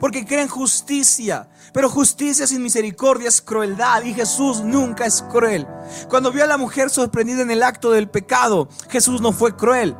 Porque 0.00 0.24
creen 0.24 0.48
justicia. 0.48 1.48
Pero 1.72 1.90
justicia 1.90 2.46
sin 2.46 2.62
misericordia 2.62 3.28
es 3.28 3.40
crueldad 3.40 4.02
y 4.02 4.14
Jesús 4.14 4.60
nunca 4.62 5.06
es 5.06 5.22
cruel. 5.22 5.66
Cuando 6.08 6.32
vio 6.32 6.44
a 6.44 6.46
la 6.46 6.56
mujer 6.56 6.90
sorprendida 6.90 7.42
en 7.42 7.50
el 7.50 7.62
acto 7.62 7.90
del 7.90 8.08
pecado, 8.08 8.68
Jesús 8.88 9.20
no 9.20 9.32
fue 9.32 9.54
cruel. 9.54 9.96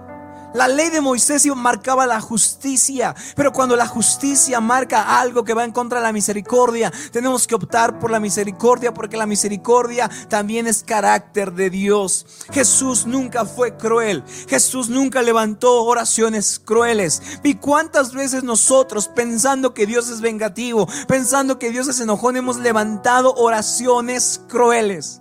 La 0.54 0.66
ley 0.66 0.88
de 0.88 1.02
Moisés 1.02 1.46
marcaba 1.54 2.06
la 2.06 2.20
justicia, 2.20 3.14
pero 3.36 3.52
cuando 3.52 3.76
la 3.76 3.86
justicia 3.86 4.60
marca 4.60 5.20
algo 5.20 5.44
que 5.44 5.52
va 5.52 5.64
en 5.64 5.72
contra 5.72 5.98
de 5.98 6.04
la 6.04 6.12
misericordia, 6.12 6.90
tenemos 7.12 7.46
que 7.46 7.54
optar 7.54 7.98
por 7.98 8.10
la 8.10 8.18
misericordia 8.18 8.94
porque 8.94 9.18
la 9.18 9.26
misericordia 9.26 10.10
también 10.28 10.66
es 10.66 10.82
carácter 10.82 11.52
de 11.52 11.68
Dios. 11.68 12.26
Jesús 12.50 13.06
nunca 13.06 13.44
fue 13.44 13.76
cruel, 13.76 14.24
Jesús 14.48 14.88
nunca 14.88 15.20
levantó 15.20 15.84
oraciones 15.84 16.58
crueles. 16.58 17.20
¿Y 17.42 17.56
cuántas 17.56 18.14
veces 18.14 18.42
nosotros 18.42 19.08
pensando 19.08 19.74
que 19.74 19.86
Dios 19.86 20.08
es 20.08 20.22
vengativo, 20.22 20.88
pensando 21.06 21.58
que 21.58 21.70
Dios 21.70 21.88
es 21.88 22.00
enojón, 22.00 22.36
hemos 22.36 22.56
levantado 22.56 23.34
oraciones 23.34 24.40
crueles? 24.48 25.20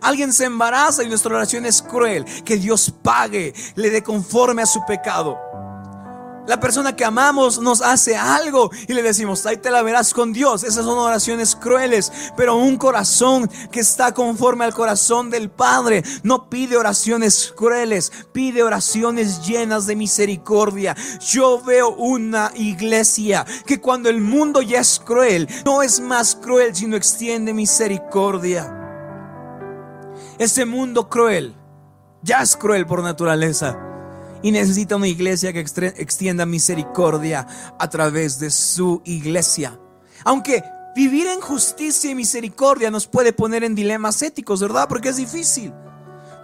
Alguien 0.00 0.32
se 0.32 0.44
embaraza 0.44 1.02
y 1.02 1.08
nuestra 1.08 1.34
oración 1.34 1.66
es 1.66 1.82
cruel. 1.82 2.24
Que 2.44 2.56
Dios 2.56 2.92
pague, 3.02 3.54
le 3.74 3.90
dé 3.90 4.02
conforme 4.02 4.62
a 4.62 4.66
su 4.66 4.84
pecado. 4.86 5.38
La 6.46 6.60
persona 6.60 6.94
que 6.94 7.06
amamos 7.06 7.58
nos 7.58 7.80
hace 7.80 8.16
algo 8.16 8.70
y 8.86 8.92
le 8.92 9.02
decimos, 9.02 9.46
ahí 9.46 9.56
te 9.56 9.70
la 9.70 9.82
verás 9.82 10.12
con 10.12 10.34
Dios. 10.34 10.62
Esas 10.62 10.84
son 10.84 10.98
oraciones 10.98 11.56
crueles, 11.56 12.12
pero 12.36 12.56
un 12.56 12.76
corazón 12.76 13.48
que 13.72 13.80
está 13.80 14.12
conforme 14.12 14.66
al 14.66 14.74
corazón 14.74 15.30
del 15.30 15.50
Padre 15.50 16.02
no 16.22 16.50
pide 16.50 16.76
oraciones 16.76 17.50
crueles, 17.56 18.12
pide 18.32 18.62
oraciones 18.62 19.46
llenas 19.46 19.86
de 19.86 19.96
misericordia. 19.96 20.94
Yo 21.20 21.62
veo 21.62 21.94
una 21.94 22.52
iglesia 22.56 23.46
que 23.64 23.80
cuando 23.80 24.10
el 24.10 24.20
mundo 24.20 24.60
ya 24.60 24.80
es 24.80 25.00
cruel, 25.02 25.48
no 25.64 25.82
es 25.82 25.98
más 25.98 26.36
cruel, 26.36 26.74
sino 26.74 26.94
extiende 26.96 27.54
misericordia. 27.54 28.83
Ese 30.38 30.64
mundo 30.64 31.08
cruel 31.08 31.54
ya 32.22 32.40
es 32.42 32.56
cruel 32.56 32.86
por 32.86 33.02
naturaleza 33.02 33.78
y 34.42 34.50
necesita 34.50 34.96
una 34.96 35.08
iglesia 35.08 35.52
que 35.52 35.60
extienda 35.60 36.44
misericordia 36.44 37.46
a 37.78 37.90
través 37.90 38.38
de 38.38 38.50
su 38.50 39.00
iglesia. 39.04 39.78
Aunque 40.24 40.62
vivir 40.96 41.26
en 41.26 41.40
justicia 41.40 42.10
y 42.10 42.14
misericordia 42.14 42.90
nos 42.90 43.06
puede 43.06 43.32
poner 43.32 43.64
en 43.64 43.74
dilemas 43.74 44.22
éticos, 44.22 44.60
¿verdad? 44.60 44.88
Porque 44.88 45.10
es 45.10 45.16
difícil. 45.16 45.72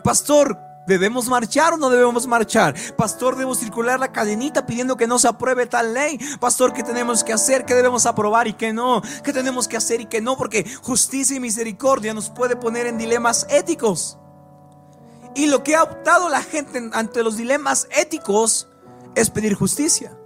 Pastor, 0.05 0.57
¿Debemos 0.91 1.29
marchar 1.29 1.75
o 1.75 1.77
no 1.77 1.89
debemos 1.89 2.27
marchar? 2.27 2.75
Pastor, 2.97 3.37
debo 3.37 3.55
circular 3.55 4.01
la 4.01 4.11
cadenita 4.11 4.67
pidiendo 4.67 4.97
que 4.97 5.07
no 5.07 5.21
se 5.21 5.29
apruebe 5.29 5.67
tal 5.67 5.95
ley. 5.95 6.19
Pastor, 6.41 6.73
¿qué 6.73 6.83
tenemos 6.83 7.23
que 7.23 7.33
hacer? 7.33 7.65
¿Qué 7.65 7.77
debemos 7.77 8.07
aprobar 8.07 8.49
y 8.49 8.55
qué 8.55 8.73
no? 8.73 9.01
¿Qué 9.23 9.33
tenemos 9.33 9.69
que 9.69 9.77
hacer 9.77 10.01
y 10.01 10.07
qué 10.07 10.21
no? 10.21 10.37
Porque 10.37 10.69
justicia 10.83 11.37
y 11.37 11.41
misericordia 11.41 12.13
nos 12.13 12.29
puede 12.29 12.57
poner 12.57 12.89
en 12.89 12.99
dilemas 12.99 13.47
éticos. 13.51 14.19
Y 15.37 15.47
lo 15.47 15.63
que 15.63 15.77
ha 15.77 15.85
optado 15.85 16.29
la 16.29 16.43
gente 16.43 16.91
ante 16.93 17.23
los 17.23 17.37
dilemas 17.37 17.87
éticos 17.97 18.67
es 19.15 19.31
pedir 19.31 19.55
justicia. 19.55 20.19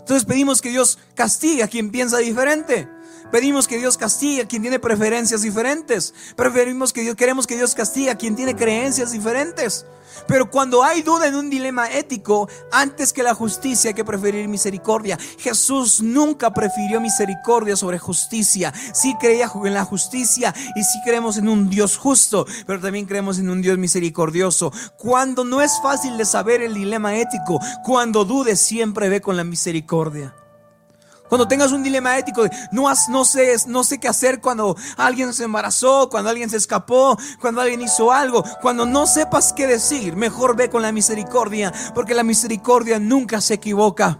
Entonces 0.00 0.24
pedimos 0.24 0.60
que 0.60 0.70
Dios 0.70 0.98
castigue 1.14 1.62
a 1.62 1.68
quien 1.68 1.92
piensa 1.92 2.18
diferente. 2.18 2.88
Pedimos 3.30 3.68
que 3.68 3.78
Dios 3.78 3.96
castigue 3.96 4.42
a 4.42 4.48
quien 4.48 4.62
tiene 4.62 4.78
preferencias 4.78 5.42
diferentes. 5.42 6.14
Preferimos 6.36 6.92
que 6.92 7.02
Dios, 7.02 7.14
queremos 7.14 7.46
que 7.46 7.56
Dios 7.56 7.74
castigue 7.74 8.10
a 8.10 8.16
quien 8.16 8.34
tiene 8.36 8.56
creencias 8.56 9.12
diferentes. 9.12 9.86
Pero 10.26 10.50
cuando 10.50 10.82
hay 10.82 11.02
duda 11.02 11.28
en 11.28 11.34
un 11.34 11.50
dilema 11.50 11.90
ético, 11.90 12.48
antes 12.72 13.12
que 13.12 13.22
la 13.22 13.34
justicia 13.34 13.88
hay 13.88 13.94
que 13.94 14.04
preferir 14.04 14.48
misericordia. 14.48 15.18
Jesús 15.38 16.02
nunca 16.02 16.52
prefirió 16.52 17.00
misericordia 17.00 17.76
sobre 17.76 17.98
justicia. 17.98 18.72
Sí 18.92 19.14
creía 19.20 19.50
en 19.64 19.74
la 19.74 19.84
justicia 19.84 20.54
y 20.74 20.82
sí 20.82 20.98
creemos 21.04 21.36
en 21.36 21.48
un 21.48 21.70
Dios 21.70 21.96
justo, 21.96 22.46
pero 22.66 22.80
también 22.80 23.06
creemos 23.06 23.38
en 23.38 23.50
un 23.50 23.62
Dios 23.62 23.78
misericordioso. 23.78 24.72
Cuando 24.96 25.44
no 25.44 25.60
es 25.62 25.72
fácil 25.82 26.16
de 26.18 26.24
saber 26.24 26.62
el 26.62 26.74
dilema 26.74 27.16
ético, 27.16 27.60
cuando 27.84 28.24
dude 28.24 28.56
siempre 28.56 29.08
ve 29.08 29.20
con 29.20 29.36
la 29.36 29.44
misericordia. 29.44 30.34
Cuando 31.30 31.46
tengas 31.46 31.70
un 31.70 31.84
dilema 31.84 32.18
ético 32.18 32.42
no, 32.72 32.92
no, 33.08 33.24
sé, 33.24 33.54
no 33.68 33.84
sé 33.84 34.00
qué 34.00 34.08
hacer 34.08 34.40
cuando 34.40 34.76
alguien 34.96 35.32
se 35.32 35.44
embarazó, 35.44 36.10
cuando 36.10 36.28
alguien 36.28 36.50
se 36.50 36.56
escapó, 36.56 37.16
cuando 37.40 37.60
alguien 37.60 37.80
hizo 37.80 38.10
algo, 38.10 38.44
cuando 38.60 38.84
no 38.84 39.06
sepas 39.06 39.52
qué 39.52 39.68
decir, 39.68 40.16
mejor 40.16 40.56
ve 40.56 40.68
con 40.68 40.82
la 40.82 40.90
misericordia, 40.90 41.72
porque 41.94 42.14
la 42.14 42.24
misericordia 42.24 42.98
nunca 42.98 43.40
se 43.40 43.54
equivoca. 43.54 44.18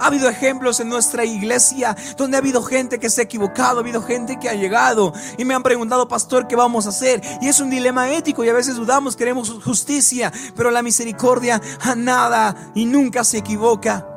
Ha 0.00 0.06
habido 0.06 0.28
ejemplos 0.28 0.78
en 0.78 0.88
nuestra 0.88 1.24
iglesia 1.24 1.96
donde 2.16 2.36
ha 2.36 2.40
habido 2.40 2.62
gente 2.62 3.00
que 3.00 3.10
se 3.10 3.20
ha 3.20 3.24
equivocado, 3.24 3.78
ha 3.78 3.80
habido 3.80 4.00
gente 4.00 4.38
que 4.38 4.48
ha 4.48 4.54
llegado 4.54 5.12
y 5.36 5.44
me 5.44 5.54
han 5.54 5.64
preguntado, 5.64 6.06
pastor, 6.06 6.46
¿qué 6.46 6.54
vamos 6.54 6.86
a 6.86 6.90
hacer? 6.90 7.22
Y 7.40 7.48
es 7.48 7.58
un 7.58 7.70
dilema 7.70 8.12
ético 8.12 8.44
y 8.44 8.48
a 8.48 8.54
veces 8.54 8.76
dudamos, 8.76 9.16
queremos 9.16 9.50
justicia, 9.64 10.32
pero 10.54 10.70
la 10.70 10.82
misericordia 10.82 11.60
a 11.80 11.96
nada 11.96 12.70
y 12.76 12.86
nunca 12.86 13.24
se 13.24 13.38
equivoca. 13.38 14.13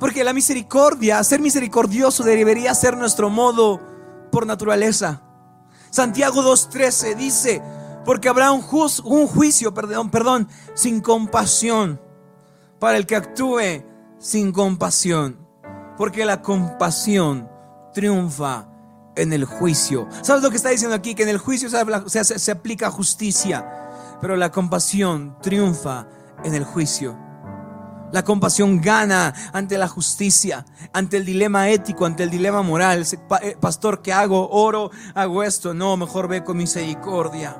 Porque 0.00 0.24
la 0.24 0.32
misericordia, 0.32 1.22
ser 1.22 1.40
misericordioso 1.40 2.24
debería 2.24 2.74
ser 2.74 2.96
nuestro 2.96 3.28
modo 3.28 3.78
por 4.32 4.46
naturaleza. 4.46 5.22
Santiago 5.90 6.42
2.13 6.42 7.14
dice, 7.16 7.62
porque 8.04 8.30
habrá 8.30 8.50
un, 8.50 8.62
juicio, 8.62 9.74
perdón, 9.74 10.10
perdón, 10.10 10.48
sin 10.74 11.00
compasión 11.00 12.00
para 12.78 12.96
el 12.96 13.06
que 13.06 13.16
actúe 13.16 13.84
sin 14.18 14.52
compasión. 14.52 15.38
Porque 15.98 16.24
la 16.24 16.40
compasión 16.40 17.46
triunfa 17.92 18.68
en 19.16 19.34
el 19.34 19.44
juicio. 19.44 20.08
¿Sabes 20.22 20.42
lo 20.42 20.48
que 20.48 20.56
está 20.56 20.70
diciendo 20.70 20.96
aquí? 20.96 21.14
Que 21.14 21.24
en 21.24 21.28
el 21.28 21.38
juicio 21.38 21.68
se 21.68 22.50
aplica 22.50 22.90
justicia, 22.90 24.16
pero 24.18 24.34
la 24.36 24.50
compasión 24.50 25.36
triunfa 25.42 26.06
en 26.42 26.54
el 26.54 26.64
juicio. 26.64 27.29
La 28.12 28.24
compasión 28.24 28.80
gana 28.80 29.32
ante 29.52 29.78
la 29.78 29.88
justicia, 29.88 30.64
ante 30.92 31.16
el 31.16 31.24
dilema 31.24 31.68
ético, 31.70 32.06
ante 32.06 32.24
el 32.24 32.30
dilema 32.30 32.62
moral. 32.62 33.06
Eh, 33.42 33.56
pastor, 33.60 34.02
¿qué 34.02 34.12
hago? 34.12 34.48
Oro, 34.50 34.90
hago 35.14 35.42
esto. 35.42 35.74
No, 35.74 35.96
mejor 35.96 36.28
ve 36.28 36.42
con 36.42 36.56
misericordia. 36.56 37.56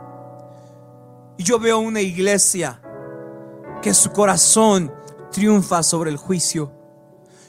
Y 1.38 1.44
yo 1.44 1.58
veo 1.58 1.78
una 1.78 2.00
iglesia 2.00 2.80
que 3.80 3.94
su 3.94 4.10
corazón 4.10 4.92
triunfa 5.30 5.82
sobre 5.82 6.10
el 6.10 6.16
juicio. 6.16 6.72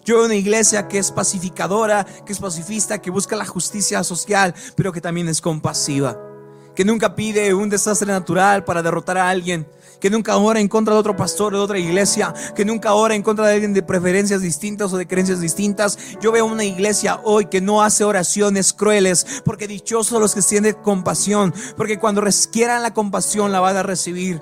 Yo 0.06 0.18
veo 0.18 0.26
una 0.26 0.36
iglesia 0.36 0.88
que 0.88 0.98
es 0.98 1.12
pacificadora, 1.12 2.06
que 2.26 2.34
es 2.34 2.40
pacifista, 2.40 3.00
que 3.00 3.12
busca 3.12 3.36
la 3.36 3.46
justicia 3.46 4.04
social, 4.04 4.54
pero 4.76 4.92
que 4.92 5.02
también 5.02 5.28
es 5.28 5.42
compasiva 5.42 6.31
que 6.76 6.86
nunca 6.86 7.16
pide 7.16 7.54
un 7.54 7.70
desastre 7.70 8.12
natural 8.12 8.64
para 8.64 8.82
derrotar 8.82 9.18
a 9.18 9.30
alguien, 9.30 9.68
que 10.00 10.10
nunca 10.10 10.36
ora 10.38 10.60
en 10.60 10.68
contra 10.68 10.94
de 10.94 11.00
otro 11.00 11.16
pastor 11.16 11.54
de 11.54 11.60
otra 11.60 11.80
iglesia, 11.80 12.34
que 12.56 12.66
nunca 12.66 12.94
ora 12.94 13.16
en 13.16 13.24
contra 13.24 13.48
de 13.48 13.54
alguien 13.54 13.74
de 13.74 13.84
preferencias 13.84 14.42
distintas 14.42 14.92
o 14.92 14.98
de 14.98 15.08
creencias 15.08 15.40
distintas. 15.40 15.98
Yo 16.20 16.32
veo 16.32 16.46
una 16.46 16.64
iglesia 16.64 17.22
hoy 17.24 17.46
que 17.46 17.62
no 17.62 17.84
hace 17.84 18.04
oraciones 18.04 18.74
crueles, 18.74 19.42
porque 19.46 19.68
dichosos 19.68 20.20
los 20.20 20.34
que 20.34 20.42
tienen 20.42 20.76
compasión, 20.82 21.54
porque 21.78 22.00
cuando 22.00 22.22
requieran 22.22 22.82
la 22.82 22.94
compasión 22.94 23.52
la 23.52 23.60
van 23.60 23.78
a 23.78 23.84
recibir. 23.84 24.42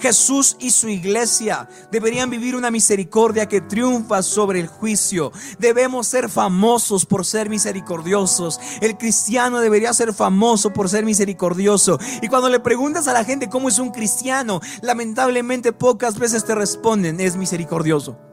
Jesús 0.00 0.56
y 0.58 0.70
su 0.70 0.88
iglesia 0.88 1.68
deberían 1.90 2.30
vivir 2.30 2.56
una 2.56 2.70
misericordia 2.70 3.46
que 3.46 3.60
triunfa 3.60 4.22
sobre 4.22 4.60
el 4.60 4.66
juicio. 4.66 5.32
Debemos 5.58 6.06
ser 6.06 6.28
famosos 6.28 7.06
por 7.06 7.24
ser 7.24 7.48
misericordiosos. 7.48 8.58
El 8.80 8.96
cristiano 8.96 9.60
debería 9.60 9.92
ser 9.92 10.12
famoso 10.12 10.72
por 10.72 10.88
ser 10.88 11.04
misericordioso. 11.04 11.98
Y 12.22 12.28
cuando 12.28 12.48
le 12.48 12.60
preguntas 12.60 13.08
a 13.08 13.12
la 13.12 13.24
gente 13.24 13.48
cómo 13.48 13.68
es 13.68 13.78
un 13.78 13.90
cristiano, 13.90 14.60
lamentablemente 14.82 15.72
pocas 15.72 16.18
veces 16.18 16.44
te 16.44 16.54
responden, 16.54 17.20
es 17.20 17.36
misericordioso. 17.36 18.29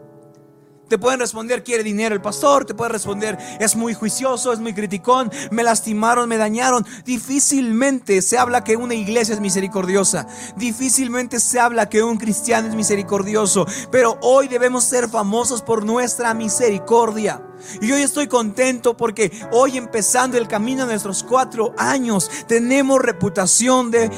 Te 0.87 0.97
pueden 0.97 1.19
responder, 1.19 1.63
quiere 1.63 1.83
dinero 1.83 2.15
el 2.15 2.21
pastor. 2.21 2.65
Te 2.65 2.73
puede 2.73 2.91
responder, 2.91 3.37
es 3.59 3.75
muy 3.75 3.93
juicioso, 3.93 4.53
es 4.53 4.59
muy 4.59 4.73
criticón. 4.73 5.29
Me 5.51 5.63
lastimaron, 5.63 6.29
me 6.29 6.37
dañaron. 6.37 6.85
Difícilmente 7.05 8.21
se 8.21 8.37
habla 8.37 8.63
que 8.63 8.77
una 8.77 8.95
iglesia 8.95 9.35
es 9.35 9.41
misericordiosa. 9.41 10.27
Difícilmente 10.55 11.39
se 11.39 11.59
habla 11.59 11.89
que 11.89 12.03
un 12.03 12.17
cristiano 12.17 12.69
es 12.69 12.75
misericordioso. 12.75 13.65
Pero 13.91 14.17
hoy 14.21 14.47
debemos 14.47 14.85
ser 14.85 15.09
famosos 15.09 15.61
por 15.61 15.85
nuestra 15.85 16.33
misericordia. 16.33 17.41
Y 17.81 17.91
hoy 17.91 18.01
estoy 18.01 18.27
contento 18.27 18.95
porque 18.95 19.31
hoy 19.51 19.77
empezando 19.77 20.37
el 20.37 20.47
camino 20.47 20.85
de 20.85 20.93
nuestros 20.93 21.23
cuatro 21.23 21.73
años, 21.77 22.29
tenemos 22.47 23.01
reputación 23.01 23.91
de, 23.91 24.09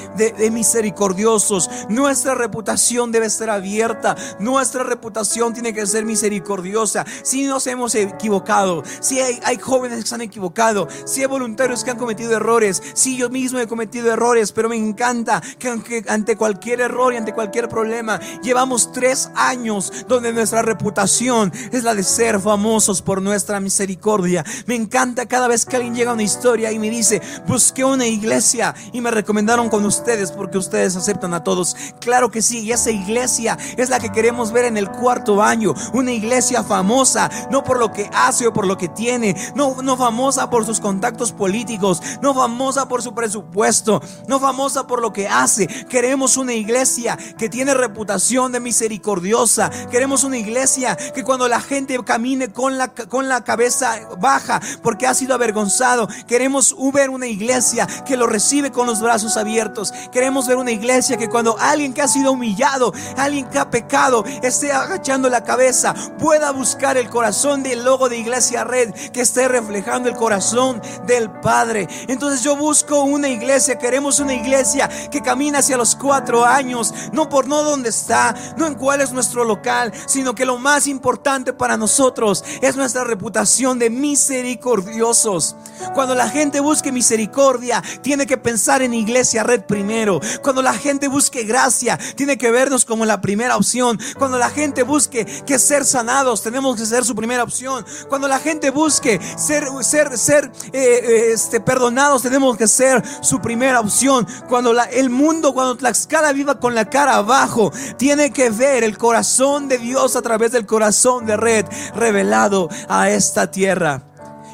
misericordiosos. 0.52 1.70
Nuestra 1.90 2.36
reputación 2.36 3.12
debe 3.12 3.30
ser 3.30 3.50
abierta. 3.50 4.16
Nuestra 4.40 4.84
reputación 4.84 5.54
tiene 5.54 5.74
que 5.74 5.86
ser 5.86 6.06
misericordiosa. 6.06 7.06
Si 7.24 7.44
nos 7.44 7.68
hemos 7.68 7.96
equivocado, 7.96 8.84
si 9.00 9.20
hay, 9.20 9.40
hay 9.44 9.58
jóvenes 9.58 10.04
que 10.04 10.08
se 10.08 10.16
han 10.16 10.22
equivocado, 10.22 10.88
si 11.06 11.22
hay 11.22 11.28
voluntarios 11.28 11.84
que 11.84 11.92
han 11.92 11.98
cometido 11.98 12.36
errores, 12.36 12.82
si 12.94 13.18
yo 13.18 13.30
mismo 13.30 13.60
he 13.60 13.68
cometido 13.68 14.12
errores, 14.12 14.52
pero 14.52 14.70
me 14.70 14.76
encanta 14.76 15.42
que 15.58 16.04
ante 16.08 16.36
cualquier 16.36 16.82
error 16.82 17.14
y 17.14 17.18
ante 17.18 17.34
cualquier 17.34 17.70
problema, 17.70 18.20
llevamos 18.42 18.92
tres 18.92 19.32
años 19.36 19.92
donde 20.08 20.34
nuestra 20.34 20.62
reputación 20.62 21.52
es 21.72 21.84
la 21.84 21.96
de 21.96 22.04
ser 22.04 22.40
famosos 22.40 23.02
por 23.02 23.22
nuestra 23.22 23.39
misericordia. 23.60 24.46
Me 24.66 24.76
encanta 24.76 25.28
cada 25.28 25.48
vez 25.48 25.66
que 25.66 25.76
alguien 25.76 25.96
llega 25.96 26.12
a 26.12 26.14
una 26.14 26.24
historia 26.24 26.72
y 26.72 26.80
me 26.80 26.90
dice, 26.90 27.22
busqué 27.48 27.84
una 27.84 28.08
iglesia 28.08 28.76
y 28.94 29.02
me 29.02 29.12
recomendaron 29.12 29.70
con 29.70 29.86
ustedes 29.86 30.32
porque 30.32 30.58
ustedes 30.58 30.96
aceptan 30.96 31.34
a 31.34 31.44
todos. 31.44 31.76
Claro 32.00 32.30
que 32.32 32.42
sí, 32.42 32.60
y 32.60 32.72
esa 32.72 32.92
iglesia 32.92 33.58
es 33.78 33.90
la 33.90 34.00
que 34.00 34.12
queremos 34.12 34.52
ver 34.52 34.66
en 34.66 34.78
el 34.78 34.90
cuarto 34.90 35.42
año. 35.42 35.74
Una 35.94 36.12
iglesia 36.12 36.64
famosa, 36.64 37.30
no 37.52 37.64
por 37.64 37.80
lo 37.80 37.92
que 37.92 38.10
hace 38.14 38.48
o 38.48 38.54
por 38.54 38.68
lo 38.68 38.78
que 38.78 38.90
tiene, 38.90 39.36
no, 39.56 39.82
no 39.82 39.98
famosa 39.98 40.50
por 40.50 40.66
sus 40.66 40.80
contactos 40.80 41.32
políticos, 41.32 42.02
no 42.22 42.34
famosa 42.34 42.88
por 42.88 43.02
su 43.02 43.14
presupuesto, 43.14 44.02
no 44.28 44.40
famosa 44.40 44.88
por 44.88 45.02
lo 45.02 45.14
que 45.14 45.28
hace. 45.28 45.68
Queremos 45.68 46.38
una 46.38 46.54
iglesia 46.54 47.18
que 47.38 47.50
tiene 47.50 47.74
reputación 47.74 48.52
de 48.52 48.60
misericordiosa. 48.60 49.70
Queremos 49.92 50.24
una 50.24 50.38
iglesia 50.38 50.96
que 50.96 51.24
cuando 51.24 51.48
la 51.48 51.62
gente 51.62 52.00
camine 52.04 52.52
con 52.52 52.78
la, 52.78 52.90
con 52.94 53.19
la 53.28 53.44
cabeza 53.44 54.00
baja 54.20 54.62
porque 54.82 55.08
ha 55.08 55.14
sido 55.14 55.34
avergonzado. 55.34 56.08
Queremos 56.28 56.76
ver 56.94 57.10
una 57.10 57.28
iglesia 57.28 57.88
que 58.06 58.18
lo 58.18 58.28
recibe 58.28 58.72
con 58.72 58.88
los 58.88 59.02
brazos 59.02 59.38
abiertos. 59.38 59.92
Queremos 60.12 60.48
ver 60.48 60.58
una 60.58 60.72
iglesia 60.72 61.18
que 61.18 61.30
cuando 61.30 61.58
alguien 61.60 61.94
que 61.94 62.02
ha 62.02 62.08
sido 62.08 62.32
humillado, 62.32 62.94
alguien 63.18 63.50
que 63.50 63.60
ha 63.60 63.70
pecado, 63.70 64.24
esté 64.42 64.72
agachando 64.72 65.30
la 65.30 65.44
cabeza, 65.44 65.94
pueda 66.20 66.52
buscar 66.52 66.98
el 66.98 67.10
corazón 67.10 67.64
del 67.64 67.84
logo 67.84 68.10
de 68.10 68.18
Iglesia 68.18 68.64
Red 68.64 68.94
que 69.12 69.22
esté 69.22 69.48
reflejando 69.48 70.10
el 70.10 70.16
corazón 70.16 70.82
del 71.06 71.30
Padre. 71.30 71.88
Entonces 72.08 72.44
yo 72.44 72.56
busco 72.56 73.04
una 73.04 73.28
iglesia, 73.28 73.78
queremos 73.78 74.20
una 74.20 74.34
iglesia 74.34 74.90
que 75.10 75.22
camina 75.22 75.60
hacia 75.60 75.78
los 75.78 75.96
cuatro 75.96 76.46
años, 76.46 76.94
no 77.12 77.30
por 77.30 77.48
no 77.48 77.64
donde 77.64 77.90
está, 77.90 78.36
no 78.58 78.68
en 78.68 78.76
cuál 78.76 79.02
es 79.02 79.12
nuestro 79.12 79.44
local, 79.44 79.92
sino 80.06 80.36
que 80.36 80.46
lo 80.46 80.58
más 80.58 80.88
importante 80.88 81.54
para 81.54 81.78
nosotros 81.78 82.44
es 82.62 82.76
nuestra 82.76 83.04
reputación 83.10 83.80
de 83.80 83.90
misericordiosos. 83.90 85.56
Cuando 85.94 86.16
la 86.16 86.30
gente 86.30 86.60
busque 86.60 86.92
misericordia, 86.92 87.82
tiene 88.02 88.26
que 88.26 88.38
pensar 88.38 88.82
en 88.82 88.94
Iglesia 88.94 89.44
Red 89.44 89.64
primero. 89.64 90.20
Cuando 90.42 90.62
la 90.62 90.74
gente 90.74 91.08
busque 91.08 91.44
gracia, 91.44 91.98
tiene 92.16 92.38
que 92.38 92.52
vernos 92.52 92.86
como 92.86 93.06
la 93.06 93.22
primera 93.22 93.58
opción. 93.58 94.00
Cuando 94.18 94.38
la 94.38 94.50
gente 94.50 94.84
busque 94.84 95.26
que 95.26 95.60
ser 95.60 95.86
sanados, 95.86 96.44
tenemos 96.44 96.78
que 96.78 96.86
ser 96.86 97.04
su 97.06 97.16
primera 97.16 97.44
opción. 97.44 97.86
Cuando 98.08 98.28
la 98.28 98.40
gente 98.40 98.70
busque 98.70 99.20
ser, 99.38 99.68
ser, 99.82 100.18
ser 100.18 100.52
eh, 100.72 100.72
eh, 100.74 101.32
este, 101.34 101.60
perdonados, 101.60 102.22
tenemos 102.22 102.58
que 102.58 102.68
ser 102.68 103.04
su 103.22 103.40
primera 103.40 103.80
opción. 103.80 104.28
Cuando 104.48 104.74
la, 104.74 104.84
el 104.86 105.10
mundo, 105.10 105.54
cuando 105.54 105.78
la 105.82 105.90
escala 105.90 106.34
viva 106.34 106.60
con 106.60 106.76
la 106.76 106.90
cara 106.90 107.16
abajo, 107.16 107.72
tiene 107.98 108.32
que 108.32 108.50
ver 108.50 108.84
el 108.84 108.98
corazón 108.98 109.68
de 109.68 109.78
Dios 109.78 110.16
a 110.16 110.22
través 110.22 110.52
del 110.52 110.66
corazón 110.66 111.26
de 111.26 111.38
red 111.38 111.66
revelado 111.96 112.70
a 112.88 112.99
esta 113.08 113.50
tierra. 113.50 114.02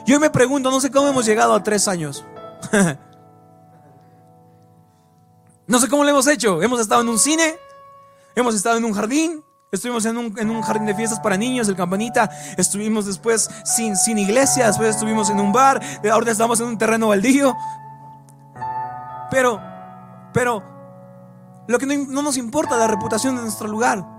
Yo 0.05 0.19
me 0.19 0.29
pregunto, 0.29 0.69
no 0.69 0.79
sé 0.79 0.91
cómo 0.91 1.07
hemos 1.07 1.25
llegado 1.25 1.55
a 1.55 1.63
tres 1.63 1.87
años. 1.87 2.23
no 5.67 5.79
sé 5.79 5.87
cómo 5.87 6.03
lo 6.03 6.09
hemos 6.09 6.27
hecho. 6.27 6.61
Hemos 6.61 6.79
estado 6.79 7.01
en 7.01 7.09
un 7.09 7.17
cine, 7.17 7.55
hemos 8.35 8.53
estado 8.53 8.77
en 8.77 8.85
un 8.85 8.93
jardín, 8.93 9.43
Estuvimos 9.71 10.05
en 10.05 10.17
un, 10.17 10.39
en 10.39 10.49
un, 10.49 10.61
jardín 10.61 10.85
de 10.85 10.95
fiestas 10.95 11.19
para 11.19 11.35
niños, 11.35 11.67
el 11.67 11.75
Campanita. 11.75 12.29
Estuvimos 12.55 13.05
después 13.05 13.49
sin, 13.65 13.97
sin 13.97 14.17
iglesia. 14.17 14.67
Después 14.67 14.91
estuvimos 14.91 15.29
en 15.29 15.39
un 15.41 15.51
bar. 15.51 15.81
Ahora 16.09 16.31
estamos 16.31 16.61
en 16.61 16.67
un 16.67 16.77
terreno 16.77 17.09
baldío. 17.09 17.53
Pero, 19.29 19.61
pero, 20.31 20.63
lo 21.67 21.77
que 21.77 21.85
no, 21.85 22.05
no 22.07 22.21
nos 22.21 22.37
importa 22.37 22.77
la 22.77 22.87
reputación 22.87 23.35
de 23.35 23.41
nuestro 23.41 23.67
lugar. 23.67 24.14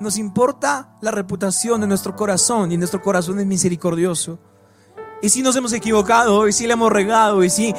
Nos 0.00 0.18
importa 0.18 0.88
la 1.00 1.10
reputación 1.10 1.80
de 1.80 1.86
nuestro 1.86 2.16
corazón 2.16 2.72
y 2.72 2.76
nuestro 2.76 3.00
corazón 3.00 3.38
es 3.38 3.46
misericordioso. 3.46 4.38
Y 5.22 5.30
si 5.30 5.40
nos 5.40 5.56
hemos 5.56 5.72
equivocado, 5.72 6.46
y 6.48 6.52
si 6.52 6.66
le 6.66 6.74
hemos 6.74 6.92
regado, 6.92 7.42
y 7.44 7.48
si 7.48 7.74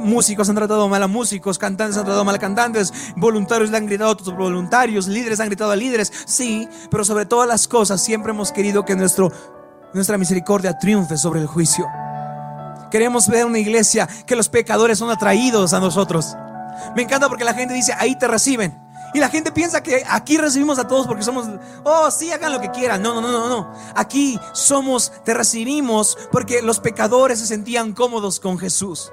músicos 0.00 0.48
han 0.48 0.54
tratado 0.54 0.88
mal 0.88 1.02
a 1.02 1.06
músicos, 1.06 1.58
cantantes 1.58 1.98
han 1.98 2.04
tratado 2.04 2.24
mal 2.24 2.36
a 2.36 2.38
cantantes, 2.38 2.90
voluntarios 3.16 3.70
le 3.70 3.76
han 3.76 3.86
gritado 3.86 4.08
a 4.08 4.12
otros 4.14 4.34
voluntarios, 4.34 5.06
líderes 5.06 5.40
han 5.40 5.48
gritado 5.48 5.72
a 5.72 5.76
líderes, 5.76 6.10
sí, 6.24 6.66
pero 6.90 7.04
sobre 7.04 7.26
todas 7.26 7.46
las 7.46 7.68
cosas 7.68 8.02
siempre 8.02 8.32
hemos 8.32 8.50
querido 8.50 8.86
que 8.86 8.96
nuestro, 8.96 9.30
nuestra 9.92 10.16
misericordia 10.16 10.78
triunfe 10.78 11.18
sobre 11.18 11.40
el 11.40 11.46
juicio. 11.46 11.84
Queremos 12.90 13.28
ver 13.28 13.44
una 13.44 13.58
iglesia 13.58 14.08
que 14.26 14.36
los 14.36 14.48
pecadores 14.48 14.98
son 14.98 15.10
atraídos 15.10 15.74
a 15.74 15.80
nosotros. 15.80 16.34
Me 16.94 17.02
encanta 17.02 17.28
porque 17.28 17.44
la 17.44 17.52
gente 17.52 17.74
dice, 17.74 17.92
ahí 17.98 18.16
te 18.16 18.28
reciben. 18.28 18.85
Y 19.16 19.18
la 19.18 19.30
gente 19.30 19.50
piensa 19.50 19.82
que 19.82 20.02
aquí 20.06 20.36
recibimos 20.36 20.78
a 20.78 20.86
todos 20.86 21.06
porque 21.06 21.22
somos, 21.22 21.48
oh, 21.84 22.10
sí, 22.10 22.30
hagan 22.32 22.52
lo 22.52 22.60
que 22.60 22.70
quieran. 22.70 23.00
No, 23.00 23.14
no, 23.14 23.22
no, 23.22 23.30
no, 23.32 23.48
no. 23.48 23.72
Aquí 23.94 24.38
somos, 24.52 25.10
te 25.24 25.32
recibimos 25.32 26.18
porque 26.30 26.60
los 26.60 26.80
pecadores 26.80 27.38
se 27.38 27.46
sentían 27.46 27.94
cómodos 27.94 28.40
con 28.40 28.58
Jesús. 28.58 29.10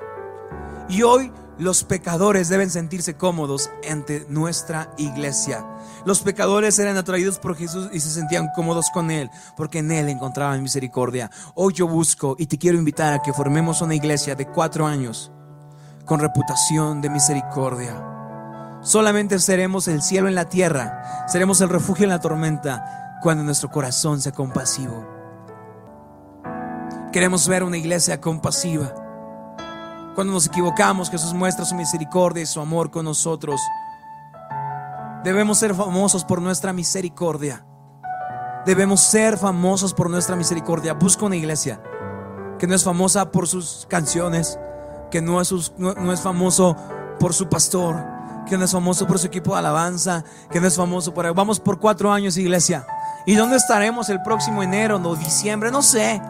Y 0.89 1.03
hoy 1.03 1.31
los 1.57 1.85
pecadores 1.85 2.49
deben 2.49 2.69
sentirse 2.69 3.15
cómodos 3.15 3.69
ante 3.89 4.25
nuestra 4.27 4.93
iglesia. 4.97 5.65
Los 6.05 6.19
pecadores 6.19 6.77
eran 6.79 6.97
atraídos 6.97 7.39
por 7.39 7.55
Jesús 7.55 7.87
y 7.93 8.01
se 8.01 8.09
sentían 8.09 8.49
cómodos 8.53 8.87
con 8.93 9.09
Él, 9.09 9.29
porque 9.55 9.79
en 9.79 9.89
Él 9.89 10.09
encontraban 10.09 10.61
misericordia. 10.61 11.31
Hoy 11.55 11.71
yo 11.75 11.87
busco 11.87 12.35
y 12.37 12.47
te 12.47 12.57
quiero 12.57 12.77
invitar 12.77 13.13
a 13.13 13.21
que 13.21 13.31
formemos 13.31 13.79
una 13.79 13.95
iglesia 13.95 14.35
de 14.35 14.47
cuatro 14.47 14.85
años 14.85 15.31
con 16.03 16.19
reputación 16.19 16.99
de 16.99 17.09
misericordia 17.09 18.12
Solamente 18.83 19.39
seremos 19.39 19.87
el 19.87 20.01
cielo 20.01 20.27
en 20.27 20.35
la 20.35 20.49
tierra, 20.49 21.25
seremos 21.27 21.61
el 21.61 21.69
refugio 21.69 22.03
en 22.03 22.09
la 22.09 22.19
tormenta 22.19 23.17
cuando 23.21 23.41
nuestro 23.41 23.71
corazón 23.71 24.19
sea 24.19 24.33
compasivo. 24.33 25.07
Queremos 27.13 27.47
ver 27.47 27.63
una 27.63 27.77
iglesia 27.77 28.19
compasiva. 28.19 28.93
Cuando 30.15 30.33
nos 30.33 30.47
equivocamos, 30.47 31.09
Jesús 31.09 31.33
muestra 31.33 31.63
su 31.63 31.75
misericordia 31.75 32.43
y 32.43 32.45
su 32.45 32.59
amor 32.59 32.91
con 32.91 33.05
nosotros. 33.05 33.61
Debemos 35.23 35.59
ser 35.59 35.73
famosos 35.73 36.25
por 36.25 36.41
nuestra 36.41 36.73
misericordia. 36.73 37.65
Debemos 38.65 38.99
ser 38.99 39.37
famosos 39.37 39.93
por 39.93 40.09
nuestra 40.09 40.35
misericordia. 40.35 40.93
Busca 40.93 41.25
una 41.25 41.37
iglesia 41.37 41.81
que 42.59 42.67
no 42.67 42.75
es 42.75 42.83
famosa 42.83 43.31
por 43.31 43.47
sus 43.47 43.87
canciones, 43.89 44.59
que 45.09 45.21
no 45.21 45.39
es, 45.39 45.73
no 45.77 46.11
es 46.11 46.19
famoso 46.19 46.75
por 47.17 47.33
su 47.33 47.47
pastor, 47.47 48.12
que 48.47 48.57
no 48.57 48.65
es 48.65 48.71
famoso 48.71 49.07
por 49.07 49.19
su 49.19 49.27
equipo 49.27 49.53
de 49.53 49.59
alabanza, 49.59 50.23
que 50.51 50.59
no 50.59 50.67
es 50.67 50.75
famoso 50.75 51.13
por... 51.13 51.33
Vamos 51.33 51.59
por 51.59 51.79
cuatro 51.79 52.11
años, 52.11 52.37
iglesia. 52.37 52.85
¿Y 53.25 53.35
dónde 53.35 53.57
estaremos 53.57 54.09
el 54.09 54.21
próximo 54.21 54.63
enero 54.63 55.01
o 55.03 55.15
diciembre? 55.15 55.71
No 55.71 55.81
sé. 55.81 56.21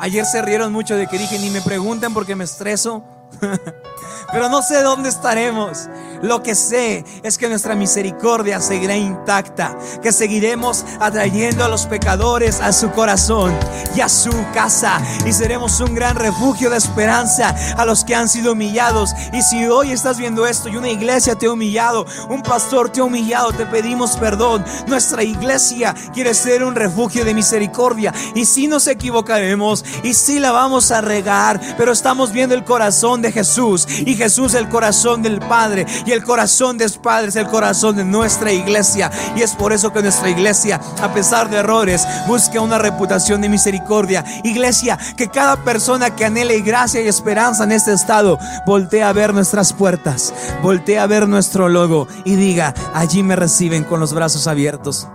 Ayer 0.00 0.24
se 0.26 0.42
rieron 0.42 0.72
mucho 0.72 0.96
de 0.96 1.06
que 1.06 1.18
dije, 1.18 1.38
ni 1.38 1.50
me 1.50 1.60
pregunten 1.62 2.12
porque 2.12 2.34
me 2.34 2.44
estreso. 2.44 3.04
pero 4.32 4.48
no 4.48 4.62
sé 4.62 4.82
dónde 4.82 5.08
estaremos. 5.08 5.88
Lo 6.22 6.42
que 6.42 6.54
sé 6.54 7.04
es 7.22 7.36
que 7.36 7.48
nuestra 7.48 7.74
misericordia 7.74 8.60
seguirá 8.60 8.96
intacta, 8.96 9.76
que 10.02 10.10
seguiremos 10.10 10.84
atrayendo 10.98 11.64
a 11.64 11.68
los 11.68 11.86
pecadores 11.86 12.60
a 12.60 12.72
su 12.72 12.90
corazón 12.92 13.54
y 13.94 14.00
a 14.00 14.08
su 14.08 14.32
casa 14.54 15.00
y 15.26 15.32
seremos 15.32 15.80
un 15.80 15.94
gran 15.94 16.16
refugio 16.16 16.70
de 16.70 16.78
esperanza 16.78 17.54
a 17.76 17.84
los 17.84 18.04
que 18.04 18.14
han 18.14 18.28
sido 18.28 18.52
humillados. 18.52 19.10
Y 19.32 19.42
si 19.42 19.66
hoy 19.66 19.92
estás 19.92 20.18
viendo 20.18 20.46
esto 20.46 20.68
y 20.68 20.76
una 20.76 20.88
iglesia 20.88 21.34
te 21.34 21.46
ha 21.46 21.52
humillado, 21.52 22.06
un 22.28 22.42
pastor 22.42 22.88
te 22.88 23.00
ha 23.00 23.04
humillado, 23.04 23.52
te 23.52 23.66
pedimos 23.66 24.16
perdón. 24.16 24.64
Nuestra 24.86 25.22
iglesia 25.22 25.94
quiere 26.12 26.34
ser 26.34 26.64
un 26.64 26.74
refugio 26.74 27.24
de 27.24 27.34
misericordia 27.34 28.12
y 28.34 28.46
si 28.46 28.66
nos 28.66 28.86
equivocaremos 28.86 29.84
y 30.02 30.14
si 30.14 30.38
la 30.38 30.52
vamos 30.52 30.90
a 30.90 31.00
regar, 31.00 31.60
pero 31.76 31.92
estamos 31.92 32.32
viendo 32.32 32.54
el 32.54 32.64
corazón 32.64 33.20
de 33.20 33.32
Jesús 33.32 33.86
y 34.06 34.14
Jesús 34.14 34.54
el 34.54 34.68
corazón 34.68 35.22
del 35.22 35.40
Padre 35.40 35.86
y 36.06 36.12
el 36.12 36.24
corazón 36.24 36.78
de 36.78 36.84
los 36.84 36.98
padres, 36.98 37.36
el 37.36 37.46
corazón 37.46 37.96
de 37.96 38.04
nuestra 38.04 38.52
iglesia. 38.52 39.10
Y 39.36 39.42
es 39.42 39.54
por 39.54 39.72
eso 39.72 39.92
que 39.92 40.02
nuestra 40.02 40.30
iglesia, 40.30 40.80
a 41.00 41.12
pesar 41.12 41.50
de 41.50 41.58
errores, 41.58 42.06
busca 42.26 42.60
una 42.60 42.78
reputación 42.78 43.40
de 43.40 43.48
misericordia. 43.48 44.24
Iglesia, 44.44 44.98
que 45.16 45.28
cada 45.28 45.56
persona 45.56 46.14
que 46.14 46.24
anhele 46.24 46.60
gracia 46.60 47.00
y 47.00 47.08
esperanza 47.08 47.64
en 47.64 47.72
este 47.72 47.92
estado, 47.92 48.38
voltee 48.66 49.02
a 49.02 49.12
ver 49.12 49.34
nuestras 49.34 49.72
puertas, 49.72 50.32
voltee 50.62 50.98
a 50.98 51.06
ver 51.06 51.28
nuestro 51.28 51.68
logo 51.68 52.08
y 52.24 52.36
diga, 52.36 52.74
allí 52.94 53.22
me 53.22 53.36
reciben 53.36 53.84
con 53.84 54.00
los 54.00 54.12
brazos 54.12 54.46
abiertos. 54.46 55.08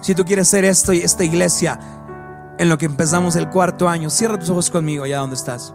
Si 0.00 0.14
tú 0.14 0.24
quieres 0.24 0.48
ser 0.48 0.64
esto 0.64 0.92
y 0.92 0.98
esta 0.98 1.24
iglesia, 1.24 1.78
en 2.58 2.68
lo 2.68 2.78
que 2.78 2.86
empezamos 2.86 3.36
el 3.36 3.48
cuarto 3.48 3.88
año, 3.88 4.10
cierra 4.10 4.38
tus 4.38 4.50
ojos 4.50 4.70
conmigo 4.70 5.04
allá 5.04 5.18
donde 5.18 5.36
estás. 5.36 5.74